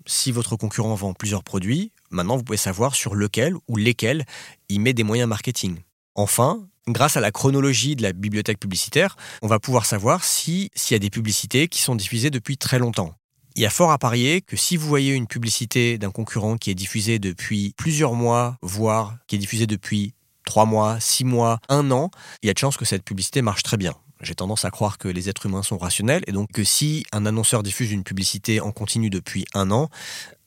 Si 0.06 0.32
votre 0.32 0.56
concurrent 0.56 0.96
vend 0.96 1.14
plusieurs 1.14 1.44
produits, 1.44 1.92
maintenant 2.10 2.38
vous 2.38 2.44
pouvez 2.44 2.58
savoir 2.58 2.96
sur 2.96 3.14
lequel 3.14 3.56
ou 3.68 3.78
lesquels 3.78 4.26
il 4.70 4.82
met 4.82 4.94
des 4.94 5.04
moyens 5.04 5.30
marketing. 5.30 5.80
Enfin, 6.16 6.68
grâce 6.88 7.18
à 7.18 7.22
la 7.22 7.32
chronologie 7.32 7.96
de 7.96 8.02
la 8.02 8.14
bibliothèque 8.14 8.60
publicitaire, 8.60 9.16
on 9.42 9.48
va 9.48 9.60
pouvoir 9.60 9.86
savoir 9.86 10.24
s'il 10.24 10.70
y 10.90 10.94
a 10.94 11.00
des 11.00 11.10
publicités 11.10 11.68
qui 11.68 11.82
sont 11.82 11.96
diffusées 11.96 12.30
depuis 12.30 12.58
très 12.58 12.80
longtemps. 12.80 13.16
Il 13.56 13.62
y 13.62 13.66
a 13.66 13.70
fort 13.70 13.92
à 13.92 13.98
parier 13.98 14.42
que 14.42 14.56
si 14.56 14.78
vous 14.78 14.88
voyez 14.88 15.14
une 15.14 15.28
publicité 15.28 15.98
d'un 15.98 16.12
concurrent 16.12 16.56
qui 16.56 16.72
est 16.72 16.76
diffusée 16.76 17.20
depuis 17.20 17.74
plusieurs 17.76 18.14
mois, 18.14 18.58
voire 18.62 19.18
qui 19.28 19.36
est 19.36 19.40
diffusée 19.40 19.68
depuis 19.68 20.14
3 20.46 20.66
mois, 20.66 21.00
6 21.00 21.26
mois, 21.26 21.60
1 21.70 21.92
an, 21.92 22.12
il 22.44 22.48
y 22.48 22.50
a 22.50 22.54
de 22.54 22.60
chances 22.60 22.78
que 22.78 22.86
cette 22.86 23.04
publicité 23.04 23.42
marche 23.42 23.64
très 23.64 23.78
bien. 23.78 23.94
J'ai 24.22 24.36
tendance 24.36 24.66
à 24.66 24.70
croire 24.70 24.98
que 24.98 25.08
les 25.08 25.30
êtres 25.30 25.48
humains 25.48 25.64
sont 25.64 25.78
rationnels 25.78 26.24
et 26.28 26.32
donc 26.32 26.52
que 26.52 26.64
si 26.64 27.06
un 27.12 27.26
annonceur 27.26 27.64
diffuse 27.64 27.92
une 27.92 28.04
publicité 28.04 28.62
en 28.62 28.72
continu 28.72 29.10
depuis 29.10 29.46
un 29.54 29.72
an, 29.72 29.90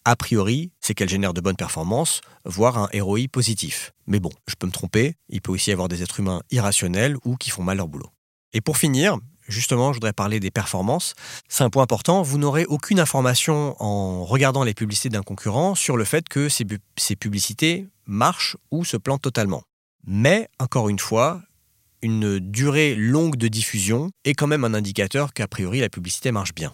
a 0.05 0.17
priori, 0.17 0.71
c'est 0.81 0.95
qu'elle 0.95 1.09
génère 1.09 1.33
de 1.33 1.41
bonnes 1.41 1.57
performances, 1.57 2.21
voire 2.45 2.79
un 2.79 2.89
ROI 2.95 3.21
positif. 3.33 3.93
Mais 4.07 4.21
bon, 4.21 4.31
je 4.47 4.55
peux 4.55 4.67
me 4.67 4.73
tromper, 4.73 5.17
il 5.29 5.41
peut 5.41 5.51
aussi 5.51 5.71
y 5.71 5.73
avoir 5.73 5.89
des 5.89 6.03
êtres 6.03 6.21
humains 6.21 6.43
irrationnels 6.51 7.17
ou 7.25 7.37
qui 7.37 7.51
font 7.51 7.63
mal 7.63 7.79
leur 7.79 7.89
boulot. 7.89 8.11
Et 8.53 8.61
pour 8.61 8.77
finir, 8.77 9.17
justement, 9.49 9.93
je 9.93 9.97
voudrais 9.97 10.13
parler 10.13 10.41
des 10.41 10.51
performances. 10.51 11.15
C'est 11.49 11.65
un 11.65 11.71
point 11.71 11.83
important, 11.83 12.23
vous 12.23 12.39
n'aurez 12.39 12.67
aucune 12.67 13.01
information 13.01 13.77
en 13.83 14.25
regardant 14.25 14.63
les 14.63 14.75
publicités 14.75 15.09
d'un 15.09 15.23
concurrent 15.23 15.75
sur 15.75 15.97
le 15.97 16.05
fait 16.05 16.29
que 16.29 16.49
ces, 16.49 16.65
ces 16.97 17.17
publicités 17.17 17.89
marchent 18.07 18.57
ou 18.71 18.85
se 18.85 18.97
plantent 18.97 19.23
totalement. 19.23 19.63
Mais, 20.07 20.49
encore 20.59 20.89
une 20.89 20.99
fois, 20.99 21.43
une 22.03 22.39
durée 22.39 22.95
longue 22.95 23.37
de 23.37 23.49
diffusion 23.49 24.11
est 24.25 24.35
quand 24.35 24.47
même 24.47 24.65
un 24.65 24.75
indicateur 24.75 25.33
qu'a 25.33 25.49
priori 25.49 25.81
la 25.81 25.89
publicité 25.89 26.31
marche 26.31 26.55
bien. 26.55 26.73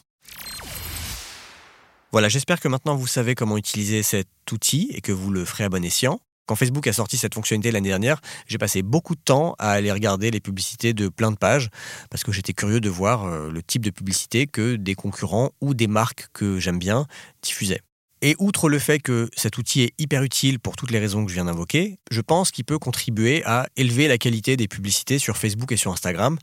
Voilà, 2.12 2.29
j'espère 2.29 2.59
que 2.59 2.66
maintenant 2.66 2.97
vous 2.97 3.07
savez 3.07 3.37
comment 3.37 3.57
utiliser 3.57 4.03
cet 4.03 4.29
outil 4.51 4.90
et 4.93 5.01
que 5.01 5.12
vous 5.12 5.31
le 5.31 5.45
ferez 5.45 5.64
à 5.64 5.69
bon 5.69 5.85
escient. 5.85 6.19
Quand 6.47 6.57
Facebook 6.57 6.88
a 6.88 6.93
sorti 6.93 7.16
cette 7.16 7.35
fonctionnalité 7.35 7.71
l'année 7.71 7.90
dernière, 7.90 8.21
j'ai 8.49 8.59
passé 8.59 8.83
beaucoup 8.83 9.14
de 9.14 9.21
temps 9.21 9.55
à 9.61 9.71
aller 9.71 9.93
regarder 9.93 10.33
les 10.33 10.40
publicités 10.40 10.93
de 10.93 11.09
plein 11.09 11.31
de 11.31 11.37
pages 11.37 11.69
parce 12.11 12.25
que 12.25 12.33
j'étais 12.33 12.53
curieux 12.53 12.81
de 12.81 12.88
voir 12.88 13.27
euh, 13.27 13.53
le 13.53 13.62
type 13.62 13.85
de 13.85 13.90
publicité 13.90 14.49
que 14.49 14.75
des 14.75 14.97
concurrents 14.97 15.53
ou 15.61 15.75
des 15.75 15.87
marques 15.87 16.27
que 16.33 16.59
j'aime 16.59 16.81
bien 16.81 17.07
diffusaient. 17.43 17.83
Et 18.23 18.37
outre 18.39 18.69
le 18.69 18.79
fait 18.79 18.99
que 18.99 19.31
cet 19.35 19.57
outil 19.57 19.83
est 19.83 19.95
hyper 19.99 20.23
utile 20.23 20.61
pour 20.61 20.77
toutes 20.77 20.91
les 20.91 20.99
raisons 20.99 21.25
que 21.25 21.31
je 21.31 21.35
viens 21.35 21.47
d'invoquer, 21.47 21.99
je 22.11 22.21
pense 22.21 22.51
qu'il 22.51 22.67
peut 22.67 22.79
contribuer 22.79 23.43
à 23.47 23.67
élever 23.77 24.09
la 24.09 24.19
qualité 24.19 24.59
des 24.59 24.69
publicités 24.69 25.19
sur 25.19 25.39
Facebook 25.39 25.73
et 25.73 25.79
sur 25.79 25.91
Instagram, 25.91 26.37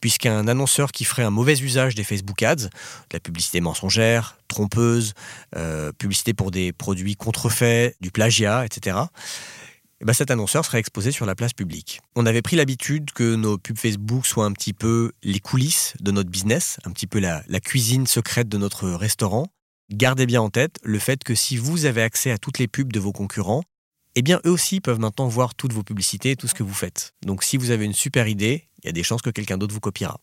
puisqu'un 0.00 0.46
annonceur 0.46 0.92
qui 0.92 1.04
ferait 1.04 1.24
un 1.24 1.30
mauvais 1.30 1.54
usage 1.54 1.96
des 1.96 2.04
Facebook 2.04 2.40
Ads, 2.44 2.54
de 2.56 2.68
la 3.12 3.18
publicité 3.18 3.60
mensongère, 3.60 4.38
trompeuse, 4.46 5.14
euh, 5.56 5.90
publicité 5.90 6.32
pour 6.32 6.52
des 6.52 6.72
produits 6.72 7.16
contrefaits, 7.16 7.96
du 8.00 8.12
plagiat, 8.12 8.64
etc., 8.64 8.96
eh 9.98 10.04
ben 10.04 10.12
cet 10.12 10.30
annonceur 10.30 10.62
serait 10.62 10.78
exposé 10.78 11.10
sur 11.10 11.24
la 11.24 11.34
place 11.34 11.54
publique. 11.54 12.00
On 12.16 12.26
avait 12.26 12.42
pris 12.42 12.54
l'habitude 12.54 13.12
que 13.12 13.34
nos 13.34 13.56
pubs 13.56 13.78
Facebook 13.78 14.26
soient 14.26 14.44
un 14.44 14.52
petit 14.52 14.74
peu 14.74 15.12
les 15.22 15.40
coulisses 15.40 15.94
de 16.00 16.10
notre 16.10 16.28
business, 16.28 16.78
un 16.84 16.90
petit 16.90 17.06
peu 17.06 17.18
la 17.18 17.60
cuisine 17.60 18.06
secrète 18.06 18.46
de 18.46 18.58
notre 18.58 18.90
restaurant. 18.90 19.46
Gardez 19.92 20.26
bien 20.26 20.42
en 20.42 20.50
tête 20.50 20.80
le 20.82 20.98
fait 20.98 21.22
que 21.22 21.36
si 21.36 21.56
vous 21.56 21.84
avez 21.84 22.02
accès 22.02 22.32
à 22.32 22.38
toutes 22.38 22.58
les 22.58 22.66
pubs 22.66 22.92
de 22.92 22.98
vos 22.98 23.12
concurrents, 23.12 23.62
eh 24.16 24.22
bien 24.22 24.40
eux 24.44 24.50
aussi 24.50 24.80
peuvent 24.80 24.98
maintenant 24.98 25.28
voir 25.28 25.54
toutes 25.54 25.72
vos 25.72 25.84
publicités 25.84 26.32
et 26.32 26.36
tout 26.36 26.48
ce 26.48 26.54
que 26.54 26.64
vous 26.64 26.74
faites. 26.74 27.14
Donc 27.24 27.44
si 27.44 27.56
vous 27.56 27.70
avez 27.70 27.84
une 27.84 27.92
super 27.92 28.26
idée, 28.26 28.68
il 28.82 28.86
y 28.86 28.88
a 28.88 28.92
des 28.92 29.04
chances 29.04 29.22
que 29.22 29.30
quelqu'un 29.30 29.58
d'autre 29.58 29.72
vous 29.72 29.80
copiera. 29.80 30.18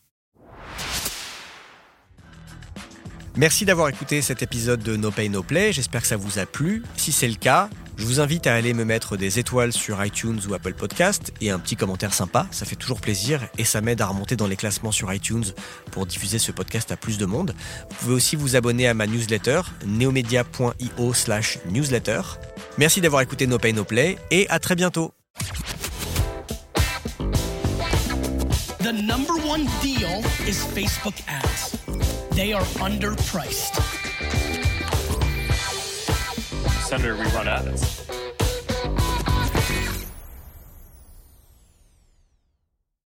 Merci 3.36 3.64
d'avoir 3.64 3.88
écouté 3.88 4.20
cet 4.20 4.42
épisode 4.42 4.82
de 4.82 4.96
No 4.96 5.10
Pay 5.10 5.30
No 5.30 5.42
Play, 5.42 5.72
j'espère 5.72 6.02
que 6.02 6.08
ça 6.08 6.18
vous 6.18 6.38
a 6.38 6.44
plu. 6.44 6.82
Si 6.98 7.10
c'est 7.10 7.26
le 7.26 7.34
cas, 7.34 7.70
je 7.96 8.04
vous 8.04 8.20
invite 8.20 8.46
à 8.46 8.54
aller 8.54 8.74
me 8.74 8.84
mettre 8.84 9.16
des 9.16 9.38
étoiles 9.38 9.72
sur 9.72 10.04
iTunes 10.04 10.40
ou 10.48 10.54
Apple 10.54 10.74
Podcast 10.74 11.32
et 11.40 11.50
un 11.50 11.58
petit 11.58 11.76
commentaire 11.76 12.12
sympa, 12.12 12.46
ça 12.50 12.64
fait 12.64 12.76
toujours 12.76 13.00
plaisir 13.00 13.40
et 13.58 13.64
ça 13.64 13.80
m'aide 13.80 14.00
à 14.00 14.06
remonter 14.06 14.36
dans 14.36 14.46
les 14.46 14.56
classements 14.56 14.92
sur 14.92 15.12
iTunes 15.12 15.44
pour 15.90 16.06
diffuser 16.06 16.38
ce 16.38 16.52
podcast 16.52 16.90
à 16.92 16.96
plus 16.96 17.18
de 17.18 17.26
monde. 17.26 17.54
Vous 17.90 17.96
pouvez 17.96 18.14
aussi 18.14 18.36
vous 18.36 18.56
abonner 18.56 18.88
à 18.88 18.94
ma 18.94 19.06
newsletter 19.06 19.62
neomedia.io 19.86 21.14
slash 21.14 21.58
newsletter. 21.70 22.20
Merci 22.78 23.00
d'avoir 23.00 23.22
écouté 23.22 23.46
No 23.46 23.58
Pay 23.58 23.72
No 23.72 23.84
Play 23.84 24.18
et 24.30 24.48
à 24.50 24.58
très 24.58 24.74
bientôt. 24.74 25.12
The 28.80 28.92
number 28.92 29.34
one 29.46 29.66
deal 29.80 30.22
is 30.46 30.62
Facebook 30.74 31.14
ads. 31.26 31.78
They 32.34 32.52
are 32.52 32.66
underpriced. 32.82 34.03
Senator, 36.84 37.16
we 37.16 37.24
run 37.30 37.48
ads. 37.48 38.03